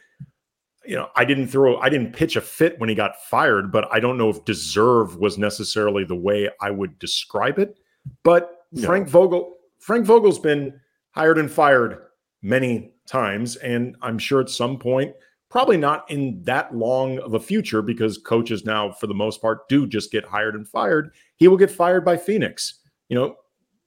you 0.83 0.95
know, 0.95 1.09
I 1.15 1.25
didn't 1.25 1.47
throw 1.47 1.77
I 1.77 1.89
didn't 1.89 2.13
pitch 2.13 2.35
a 2.35 2.41
fit 2.41 2.79
when 2.79 2.89
he 2.89 2.95
got 2.95 3.23
fired, 3.29 3.71
but 3.71 3.87
I 3.91 3.99
don't 3.99 4.17
know 4.17 4.29
if 4.29 4.43
deserve 4.45 5.17
was 5.17 5.37
necessarily 5.37 6.03
the 6.03 6.15
way 6.15 6.49
I 6.59 6.71
would 6.71 6.97
describe 6.97 7.59
it. 7.59 7.77
But 8.23 8.65
No. 8.71 8.87
Frank 8.87 9.07
Vogel 9.07 9.57
Frank 9.79 10.05
Vogel's 10.05 10.39
been 10.39 10.79
hired 11.11 11.37
and 11.37 11.51
fired 11.51 11.99
many 12.41 12.93
times 13.07 13.57
and 13.57 13.95
I'm 14.01 14.17
sure 14.17 14.41
at 14.41 14.49
some 14.49 14.79
point 14.79 15.13
probably 15.51 15.77
not 15.77 16.09
in 16.09 16.41
that 16.43 16.73
long 16.75 17.19
of 17.19 17.33
a 17.35 17.39
future 17.39 17.81
because 17.83 18.17
coaches 18.17 18.65
now 18.65 18.91
for 18.93 19.05
the 19.05 19.13
most 19.13 19.41
part 19.41 19.67
do 19.69 19.85
just 19.85 20.11
get 20.11 20.25
hired 20.25 20.55
and 20.55 20.67
fired. 20.67 21.11
He 21.35 21.47
will 21.47 21.57
get 21.57 21.69
fired 21.69 22.03
by 22.03 22.17
Phoenix. 22.17 22.79
You 23.09 23.15
know, 23.15 23.35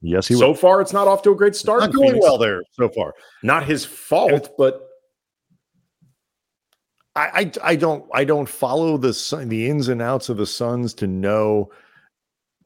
Yes, 0.01 0.27
he 0.27 0.35
so 0.35 0.49
will. 0.49 0.53
far 0.53 0.81
it's 0.81 0.93
not 0.93 1.07
off 1.07 1.23
to 1.23 1.31
a 1.31 1.35
great 1.35 1.55
start. 1.55 1.79
Not 1.81 1.93
going 1.93 2.19
well 2.19 2.37
there 2.37 2.61
so 2.73 2.87
far. 2.89 3.13
Not 3.41 3.65
his 3.65 3.83
fault, 3.83 4.51
but 4.57 4.81
I, 7.15 7.51
I 7.63 7.71
I 7.71 7.75
don't 7.75 8.05
I 8.13 8.23
don't 8.23 8.47
follow 8.47 8.97
the 8.97 9.13
Sun- 9.13 9.49
the 9.49 9.67
ins 9.67 9.87
and 9.87 10.01
outs 10.01 10.29
of 10.29 10.37
the 10.37 10.45
Suns 10.45 10.93
to 10.95 11.07
know 11.07 11.71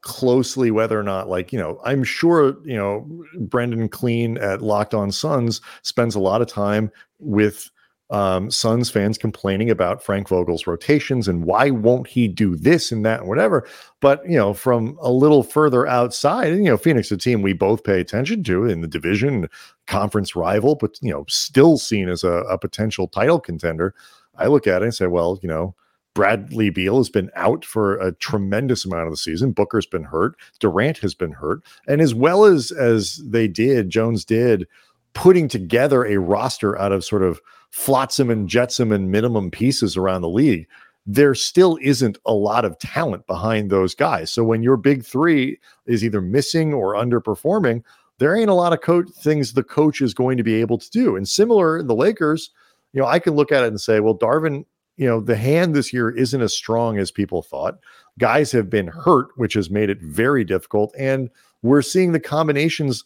closely 0.02 0.70
whether 0.70 0.98
or 0.98 1.02
not 1.02 1.28
like 1.28 1.52
you 1.52 1.58
know 1.58 1.80
I'm 1.84 2.02
sure 2.04 2.56
you 2.64 2.76
know 2.76 3.06
Brendan 3.38 3.88
Clean 3.88 4.36
at 4.38 4.60
Locked 4.60 4.92
On 4.92 5.10
Suns 5.12 5.60
spends 5.82 6.14
a 6.14 6.20
lot 6.20 6.42
of 6.42 6.48
time 6.48 6.90
with 7.18 7.70
um, 8.10 8.50
Suns 8.50 8.90
fans 8.90 9.16
complaining 9.16 9.70
about 9.70 10.02
Frank 10.02 10.28
Vogel's 10.28 10.66
rotations 10.66 11.28
and 11.28 11.44
why 11.44 11.70
won't 11.70 12.08
he 12.08 12.26
do 12.26 12.56
this 12.56 12.90
and 12.90 13.04
that 13.04 13.20
and 13.20 13.28
whatever. 13.28 13.66
But 14.00 14.22
you 14.28 14.36
know, 14.36 14.52
from 14.52 14.98
a 15.00 15.10
little 15.10 15.42
further 15.42 15.86
outside, 15.86 16.48
you 16.54 16.64
know, 16.64 16.76
Phoenix, 16.76 17.10
a 17.12 17.16
team 17.16 17.42
we 17.42 17.52
both 17.52 17.84
pay 17.84 18.00
attention 18.00 18.42
to 18.44 18.64
in 18.64 18.80
the 18.80 18.88
division, 18.88 19.48
conference 19.86 20.34
rival, 20.34 20.74
but 20.74 20.98
you 21.00 21.12
know, 21.12 21.24
still 21.28 21.78
seen 21.78 22.08
as 22.08 22.24
a, 22.24 22.42
a 22.50 22.58
potential 22.58 23.06
title 23.06 23.38
contender. 23.38 23.94
I 24.36 24.46
look 24.46 24.66
at 24.66 24.82
it 24.82 24.86
and 24.86 24.94
say, 24.94 25.06
well, 25.06 25.38
you 25.42 25.48
know, 25.48 25.74
Bradley 26.14 26.70
Beal 26.70 26.96
has 26.96 27.08
been 27.10 27.30
out 27.36 27.64
for 27.64 27.96
a 27.98 28.12
tremendous 28.12 28.84
amount 28.84 29.06
of 29.06 29.12
the 29.12 29.16
season. 29.16 29.52
Booker's 29.52 29.86
been 29.86 30.02
hurt. 30.02 30.34
Durant 30.58 30.98
has 30.98 31.14
been 31.14 31.32
hurt, 31.32 31.62
and 31.86 32.00
as 32.00 32.14
well 32.14 32.44
as 32.44 32.72
as 32.72 33.18
they 33.24 33.46
did, 33.46 33.90
Jones 33.90 34.24
did, 34.24 34.66
putting 35.14 35.46
together 35.46 36.04
a 36.04 36.16
roster 36.16 36.76
out 36.76 36.90
of 36.90 37.04
sort 37.04 37.22
of 37.22 37.40
flotsam 37.70 38.30
and 38.30 38.48
jetsam 38.48 38.92
and 38.92 39.10
minimum 39.10 39.50
pieces 39.50 39.96
around 39.96 40.22
the 40.22 40.28
league. 40.28 40.66
There 41.06 41.34
still 41.34 41.78
isn't 41.80 42.18
a 42.26 42.34
lot 42.34 42.64
of 42.64 42.78
talent 42.78 43.26
behind 43.26 43.70
those 43.70 43.94
guys. 43.94 44.30
So 44.30 44.44
when 44.44 44.62
your 44.62 44.76
big 44.76 45.04
three 45.04 45.58
is 45.86 46.04
either 46.04 46.20
missing 46.20 46.74
or 46.74 46.94
underperforming, 46.94 47.82
there 48.18 48.36
ain't 48.36 48.50
a 48.50 48.54
lot 48.54 48.74
of 48.74 48.82
coach 48.82 49.08
things 49.08 49.52
the 49.52 49.62
coach 49.62 50.02
is 50.02 50.12
going 50.12 50.36
to 50.36 50.42
be 50.42 50.54
able 50.54 50.78
to 50.78 50.90
do. 50.90 51.16
And 51.16 51.26
similar 51.26 51.78
in 51.78 51.86
the 51.86 51.94
Lakers, 51.94 52.50
you 52.92 53.00
know, 53.00 53.06
I 53.06 53.18
can 53.18 53.34
look 53.34 53.50
at 53.50 53.64
it 53.64 53.68
and 53.68 53.80
say, 53.80 54.00
well, 54.00 54.16
Darvin, 54.16 54.64
you 54.96 55.06
know, 55.06 55.20
the 55.20 55.36
hand 55.36 55.74
this 55.74 55.92
year 55.92 56.10
isn't 56.10 56.42
as 56.42 56.54
strong 56.54 56.98
as 56.98 57.10
people 57.10 57.40
thought. 57.40 57.78
Guys 58.18 58.52
have 58.52 58.68
been 58.68 58.88
hurt, 58.88 59.28
which 59.36 59.54
has 59.54 59.70
made 59.70 59.88
it 59.88 60.02
very 60.02 60.44
difficult. 60.44 60.92
And 60.98 61.30
we're 61.62 61.82
seeing 61.82 62.12
the 62.12 62.20
combinations 62.20 63.04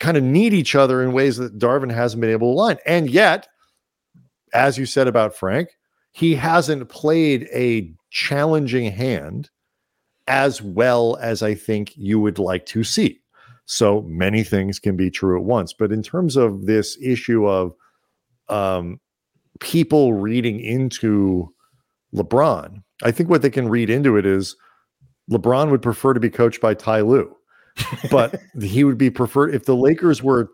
kind 0.00 0.16
of 0.16 0.22
need 0.22 0.54
each 0.54 0.74
other 0.74 1.02
in 1.02 1.12
ways 1.12 1.36
that 1.36 1.58
Darvin 1.58 1.92
hasn't 1.92 2.20
been 2.20 2.30
able 2.30 2.52
to 2.52 2.58
line. 2.58 2.78
And 2.86 3.10
yet, 3.10 3.48
as 4.56 4.78
you 4.78 4.86
said 4.86 5.06
about 5.06 5.36
Frank, 5.36 5.76
he 6.12 6.34
hasn't 6.34 6.88
played 6.88 7.46
a 7.52 7.92
challenging 8.10 8.90
hand 8.90 9.50
as 10.26 10.62
well 10.62 11.18
as 11.20 11.42
I 11.42 11.54
think 11.54 11.94
you 11.94 12.18
would 12.18 12.38
like 12.38 12.64
to 12.66 12.82
see. 12.82 13.20
So 13.66 14.00
many 14.02 14.42
things 14.42 14.78
can 14.78 14.96
be 14.96 15.10
true 15.10 15.38
at 15.38 15.44
once. 15.44 15.74
But 15.74 15.92
in 15.92 16.02
terms 16.02 16.36
of 16.36 16.64
this 16.64 16.96
issue 17.02 17.46
of 17.46 17.74
um, 18.48 18.98
people 19.60 20.14
reading 20.14 20.58
into 20.58 21.52
LeBron, 22.14 22.82
I 23.02 23.10
think 23.10 23.28
what 23.28 23.42
they 23.42 23.50
can 23.50 23.68
read 23.68 23.90
into 23.90 24.16
it 24.16 24.24
is 24.24 24.56
LeBron 25.30 25.70
would 25.70 25.82
prefer 25.82 26.14
to 26.14 26.20
be 26.20 26.30
coached 26.30 26.62
by 26.62 26.72
Ty 26.72 27.02
Lue, 27.02 27.36
but 28.10 28.40
he 28.60 28.84
would 28.84 28.98
be 28.98 29.10
preferred 29.10 29.54
if 29.54 29.66
the 29.66 29.76
Lakers 29.76 30.22
were 30.22 30.48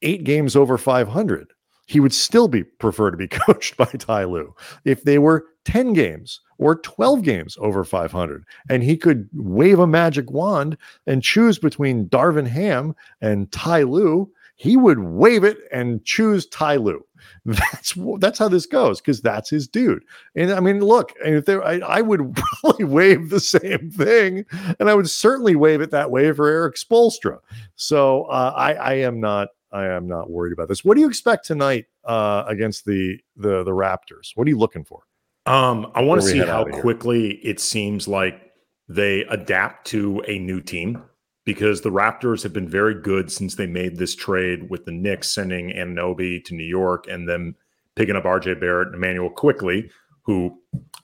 eight 0.00 0.24
games 0.24 0.56
over 0.56 0.78
500. 0.78 1.52
He 1.90 1.98
would 1.98 2.14
still 2.14 2.46
be 2.46 2.62
prefer 2.78 3.10
to 3.10 3.16
be 3.16 3.26
coached 3.26 3.76
by 3.76 3.86
Ty 3.86 4.24
Lue 4.24 4.54
if 4.84 5.02
they 5.02 5.18
were 5.18 5.46
10 5.64 5.92
games 5.92 6.40
or 6.56 6.76
12 6.76 7.22
games 7.22 7.58
over 7.60 7.82
500. 7.82 8.44
And 8.68 8.84
he 8.84 8.96
could 8.96 9.28
wave 9.32 9.80
a 9.80 9.88
magic 9.88 10.30
wand 10.30 10.76
and 11.08 11.20
choose 11.20 11.58
between 11.58 12.08
Darvin 12.08 12.46
Ham 12.46 12.94
and 13.20 13.50
Ty 13.50 13.82
Lue. 13.82 14.30
He 14.54 14.76
would 14.76 15.00
wave 15.00 15.42
it 15.42 15.58
and 15.72 16.04
choose 16.04 16.46
Ty 16.46 16.76
Lue. 16.76 17.04
That's 17.44 17.94
that's 18.18 18.38
how 18.38 18.48
this 18.48 18.66
goes 18.66 19.00
because 19.00 19.20
that's 19.20 19.50
his 19.50 19.68
dude. 19.68 20.02
And 20.34 20.52
I 20.52 20.60
mean, 20.60 20.80
look, 20.80 21.12
if 21.22 21.44
there, 21.44 21.62
I, 21.62 21.78
I 21.80 22.00
would 22.00 22.34
probably 22.62 22.84
wave 22.84 23.28
the 23.28 23.40
same 23.40 23.90
thing, 23.90 24.46
and 24.78 24.88
I 24.88 24.94
would 24.94 25.10
certainly 25.10 25.54
wave 25.54 25.82
it 25.82 25.90
that 25.90 26.10
way 26.10 26.32
for 26.32 26.48
Erik 26.48 26.76
Spoelstra. 26.76 27.38
So 27.76 28.24
uh, 28.24 28.54
I, 28.56 28.72
I 28.74 28.92
am 28.94 29.20
not 29.20 29.48
I 29.72 29.86
am 29.86 30.08
not 30.08 30.30
worried 30.30 30.52
about 30.52 30.68
this. 30.68 30.84
What 30.84 30.94
do 30.94 31.00
you 31.00 31.08
expect 31.08 31.46
tonight 31.46 31.86
uh, 32.04 32.44
against 32.46 32.84
the 32.84 33.18
the 33.36 33.62
the 33.62 33.70
Raptors? 33.70 34.32
What 34.34 34.46
are 34.46 34.50
you 34.50 34.58
looking 34.58 34.84
for? 34.84 35.02
Um, 35.46 35.90
I 35.94 36.02
want 36.02 36.20
to 36.20 36.26
see 36.26 36.38
how 36.38 36.64
quickly 36.64 37.36
it 37.42 37.60
seems 37.60 38.06
like 38.06 38.52
they 38.88 39.22
adapt 39.24 39.86
to 39.88 40.22
a 40.26 40.38
new 40.38 40.60
team 40.60 41.02
because 41.44 41.80
the 41.80 41.90
Raptors 41.90 42.42
have 42.42 42.52
been 42.52 42.68
very 42.68 42.94
good 42.94 43.32
since 43.32 43.54
they 43.54 43.66
made 43.66 43.96
this 43.96 44.14
trade 44.14 44.68
with 44.70 44.84
the 44.84 44.92
Knicks 44.92 45.32
sending 45.32 45.70
Anunoby 45.70 46.44
to 46.44 46.54
New 46.54 46.64
York 46.64 47.06
and 47.08 47.28
then 47.28 47.54
picking 47.96 48.16
up 48.16 48.24
RJ 48.24 48.60
Barrett 48.60 48.88
and 48.88 48.96
Immanuel 48.96 49.30
Quickley, 49.30 49.90
who 50.22 50.58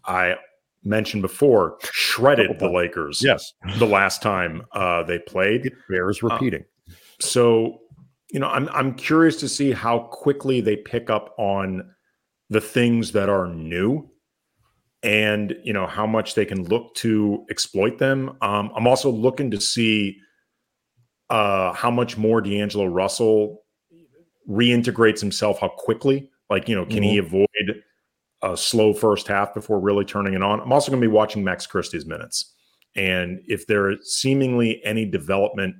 I 0.04 0.36
mentioned 0.84 1.22
before 1.22 1.78
shredded 1.82 2.58
the 2.58 2.70
Lakers 2.70 3.22
Yes, 3.22 3.54
the 3.78 3.86
last 3.86 4.22
time 4.22 4.62
uh, 4.72 5.02
they 5.02 5.18
played. 5.18 5.72
bears 5.88 6.22
repeating. 6.22 6.64
So, 7.20 7.80
you 8.30 8.40
know, 8.40 8.48
I'm 8.48 8.68
I'm 8.70 8.94
curious 8.94 9.36
to 9.36 9.48
see 9.48 9.72
how 9.72 10.00
quickly 10.10 10.60
they 10.60 10.76
pick 10.76 11.10
up 11.10 11.34
on 11.38 11.88
the 12.50 12.60
things 12.60 13.12
that 13.12 13.28
are 13.28 13.48
new 13.48 14.08
and 15.02 15.56
you 15.62 15.72
know 15.72 15.86
how 15.86 16.06
much 16.06 16.34
they 16.34 16.44
can 16.44 16.64
look 16.64 16.94
to 16.96 17.44
exploit 17.50 17.98
them. 17.98 18.36
Um, 18.40 18.70
I'm 18.74 18.86
also 18.86 19.10
looking 19.10 19.50
to 19.52 19.60
see 19.60 20.18
uh, 21.30 21.72
how 21.72 21.90
much 21.90 22.16
more 22.16 22.40
D'Angelo 22.40 22.86
Russell 22.86 23.62
reintegrates 24.48 25.20
himself, 25.20 25.60
how 25.60 25.68
quickly. 25.68 26.30
Like, 26.48 26.68
you 26.68 26.76
know, 26.76 26.86
can 26.86 27.02
he 27.02 27.18
avoid 27.18 27.46
a 28.42 28.56
slow 28.56 28.94
first 28.94 29.26
half 29.26 29.52
before 29.52 29.80
really 29.80 30.04
turning 30.04 30.34
it 30.34 30.42
on? 30.42 30.60
I'm 30.60 30.72
also 30.72 30.92
going 30.92 31.02
to 31.02 31.08
be 31.08 31.12
watching 31.12 31.42
Max 31.42 31.66
Christie's 31.66 32.06
minutes. 32.06 32.54
And 32.94 33.40
if 33.46 33.66
there 33.66 33.90
is 33.90 34.14
seemingly 34.14 34.80
any 34.84 35.04
development 35.04 35.74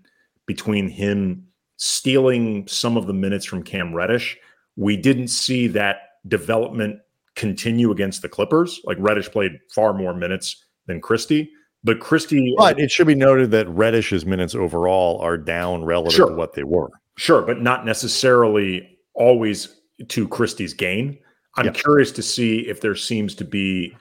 between 0.46 0.88
him 0.88 1.46
stealing 1.76 2.66
some 2.66 2.96
of 2.96 3.06
the 3.06 3.12
minutes 3.12 3.44
from 3.44 3.62
Cam 3.62 3.94
Reddish, 3.94 4.36
we 4.76 4.96
didn't 4.96 5.28
see 5.28 5.66
that 5.68 5.96
development 6.28 6.98
continue 7.34 7.90
against 7.90 8.22
the 8.22 8.28
Clippers. 8.28 8.80
Like 8.84 8.96
Reddish 9.00 9.30
played 9.30 9.52
far 9.74 9.92
more 9.92 10.14
minutes 10.14 10.64
than 10.86 11.00
Christie, 11.00 11.50
but 11.84 12.00
Christie, 12.00 12.54
But 12.56 12.80
it 12.80 12.90
should 12.90 13.06
be 13.06 13.14
noted 13.14 13.50
that 13.52 13.68
Reddish's 13.68 14.24
minutes 14.24 14.54
overall 14.54 15.18
are 15.20 15.36
down 15.36 15.84
relative 15.84 16.16
Sure. 16.16 16.30
to 16.30 16.34
what 16.34 16.54
they 16.54 16.64
were. 16.64 16.90
sure, 17.18 17.42
but 17.42 17.60
not 17.62 17.86
necessarily 17.86 18.98
always 19.14 19.80
to 20.08 20.28
Christie's 20.28 20.74
gain. 20.74 21.18
I'm 21.56 21.66
Yeah. 21.66 21.72
curious 21.72 22.12
to 22.12 22.22
see 22.22 22.60
if 22.68 22.80
there 22.82 22.94
seems 22.94 23.34
to 23.36 23.44
be 23.44 23.96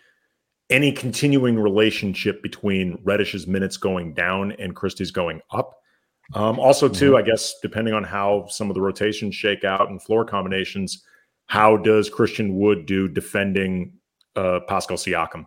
any 0.70 0.92
continuing 0.92 1.58
relationship 1.60 2.42
between 2.44 2.98
Reddish's 3.04 3.48
minutes 3.48 3.78
going 3.78 4.14
down 4.14 4.52
and 4.54 4.76
Christie's 4.76 5.12
going 5.12 5.40
up. 5.52 5.76
Um, 6.34 6.60
also, 6.60 6.90
too, 6.90 7.18
I 7.18 7.22
guess 7.22 7.54
depending 7.62 7.94
on 7.94 8.04
how 8.04 8.48
some 8.50 8.70
of 8.70 8.74
the 8.74 8.82
rotations 8.82 9.36
shake 9.36 9.64
out 9.64 9.90
and 9.90 10.02
floor 10.02 10.26
combinations, 10.26 11.04
how 11.46 11.78
does 11.78 12.10
Christian 12.10 12.56
Wood 12.56 12.86
do 12.86 13.08
defending 13.08 13.94
uh, 14.36 14.62
Pascal 14.68 14.98
Siakam? 14.98 15.46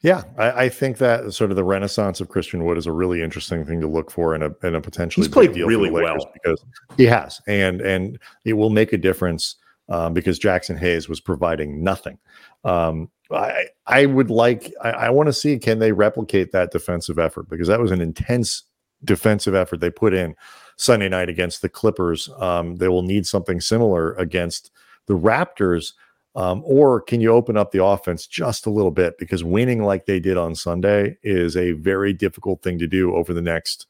Yeah, 0.00 0.22
I, 0.38 0.64
I 0.64 0.68
think 0.68 0.98
that 0.98 1.34
sort 1.34 1.50
of 1.50 1.56
the 1.56 1.64
renaissance 1.64 2.20
of 2.20 2.28
Christian 2.28 2.64
Wood 2.64 2.78
is 2.78 2.86
a 2.86 2.92
really 2.92 3.22
interesting 3.22 3.66
thing 3.66 3.80
to 3.80 3.86
look 3.86 4.10
for 4.10 4.34
in 4.34 4.42
a 4.42 4.50
in 4.62 4.74
a 4.74 4.80
potentially 4.80 5.26
He's 5.26 5.32
played 5.32 5.48
big 5.48 5.56
deal 5.56 5.66
for 5.66 5.70
really 5.70 5.90
well. 5.90 6.16
because 6.32 6.64
he 6.96 7.04
has, 7.04 7.40
and 7.46 7.80
and 7.80 8.18
it 8.44 8.54
will 8.54 8.70
make 8.70 8.92
a 8.92 8.96
difference 8.96 9.56
um, 9.88 10.14
because 10.14 10.38
Jaxson 10.38 10.78
Hayes 10.78 11.08
was 11.08 11.20
providing 11.20 11.82
nothing. 11.82 12.18
Um, 12.64 13.10
I 13.30 13.66
I 13.86 14.06
would 14.06 14.30
like 14.30 14.72
I, 14.82 14.90
I 14.90 15.10
want 15.10 15.26
to 15.26 15.32
see 15.32 15.58
can 15.58 15.78
they 15.80 15.92
replicate 15.92 16.52
that 16.52 16.70
defensive 16.70 17.18
effort 17.18 17.48
because 17.48 17.68
that 17.68 17.80
was 17.80 17.90
an 17.90 18.00
intense 18.00 18.62
defensive 19.04 19.54
effort 19.54 19.80
they 19.80 19.90
put 19.90 20.14
in 20.14 20.34
Sunday 20.76 21.08
night 21.08 21.28
against 21.28 21.62
the 21.62 21.68
Clippers. 21.68 22.28
Um, 22.38 22.76
they 22.76 22.88
will 22.88 23.02
need 23.02 23.26
something 23.26 23.60
similar 23.60 24.14
against 24.14 24.70
the 25.06 25.14
Raptors. 25.14 25.92
Um, 26.34 26.62
or 26.64 27.00
can 27.00 27.20
you 27.20 27.32
open 27.32 27.56
up 27.56 27.72
the 27.72 27.82
offense 27.82 28.26
just 28.26 28.66
a 28.66 28.70
little 28.70 28.90
bit? 28.90 29.18
Because 29.18 29.42
winning 29.42 29.82
like 29.82 30.06
they 30.06 30.20
did 30.20 30.36
on 30.36 30.54
Sunday 30.54 31.16
is 31.22 31.56
a 31.56 31.72
very 31.72 32.12
difficult 32.12 32.62
thing 32.62 32.78
to 32.78 32.86
do 32.86 33.14
over 33.14 33.34
the 33.34 33.42
next, 33.42 33.86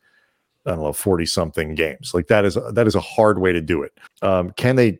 I 0.64 0.70
don't 0.70 0.80
know, 0.80 0.92
40 0.92 1.26
something 1.26 1.74
games. 1.74 2.14
Like 2.14 2.28
that 2.28 2.44
is 2.46 2.56
that 2.72 2.86
is 2.86 2.94
a 2.94 3.00
hard 3.00 3.38
way 3.38 3.52
to 3.52 3.60
do 3.60 3.82
it. 3.82 3.92
Um, 4.22 4.52
can 4.52 4.76
they 4.76 4.98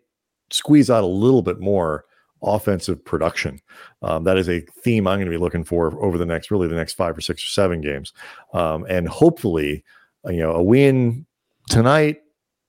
squeeze 0.50 0.90
out 0.90 1.04
a 1.04 1.06
little 1.06 1.42
bit 1.42 1.58
more 1.58 2.04
offensive 2.42 3.04
production? 3.04 3.60
Um, 4.02 4.24
that 4.24 4.38
is 4.38 4.48
a 4.48 4.60
theme 4.60 5.06
I'm 5.06 5.18
going 5.18 5.26
to 5.26 5.30
be 5.30 5.42
looking 5.42 5.64
for 5.64 6.02
over 6.02 6.18
the 6.18 6.26
next, 6.26 6.50
really 6.50 6.68
the 6.68 6.74
next 6.74 6.94
five 6.94 7.16
or 7.16 7.20
six 7.20 7.42
or 7.42 7.48
seven 7.48 7.80
games. 7.80 8.12
Um, 8.52 8.86
and 8.88 9.08
hopefully, 9.08 9.84
uh, 10.26 10.30
you 10.30 10.40
know, 10.40 10.52
a 10.52 10.62
win 10.62 11.26
tonight, 11.68 12.22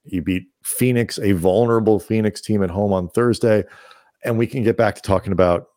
you 0.06 0.22
beat 0.22 0.48
Phoenix, 0.64 1.20
a 1.20 1.34
vulnerable 1.34 2.00
Phoenix 2.00 2.42
team 2.42 2.64
at 2.64 2.70
home 2.70 2.94
on 2.94 3.10
Thursday 3.10 3.64
and 4.24 4.38
we 4.38 4.48
can 4.48 4.64
get 4.64 4.78
back 4.78 4.96
to 4.96 5.02
talking 5.02 5.32
about 5.32 5.68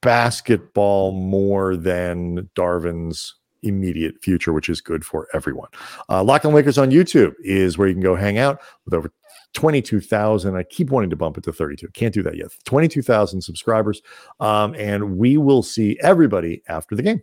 basketball 0.00 1.12
more 1.12 1.76
than 1.76 2.48
Darvin's 2.54 3.34
immediate 3.62 4.22
future, 4.22 4.52
which 4.52 4.68
is 4.68 4.80
good 4.80 5.04
for 5.04 5.26
everyone. 5.34 5.68
Uh, 6.08 6.22
Locked 6.22 6.46
on 6.46 6.54
Lakers 6.54 6.78
on 6.78 6.90
YouTube 6.90 7.34
is 7.40 7.76
where 7.76 7.88
you 7.88 7.94
can 7.94 8.02
go 8.02 8.14
hang 8.14 8.38
out 8.38 8.60
with 8.84 8.94
over 8.94 9.12
22,000. 9.58 10.54
I 10.54 10.62
keep 10.62 10.90
wanting 10.90 11.10
to 11.10 11.16
bump 11.16 11.36
it 11.36 11.42
to 11.42 11.52
32. 11.52 11.88
Can't 11.88 12.14
do 12.14 12.22
that 12.22 12.36
yet. 12.36 12.46
22,000 12.64 13.40
subscribers. 13.40 14.00
Um, 14.38 14.72
and 14.76 15.18
we 15.18 15.36
will 15.36 15.64
see 15.64 15.98
everybody 16.00 16.62
after 16.68 16.94
the 16.94 17.02
game. 17.02 17.20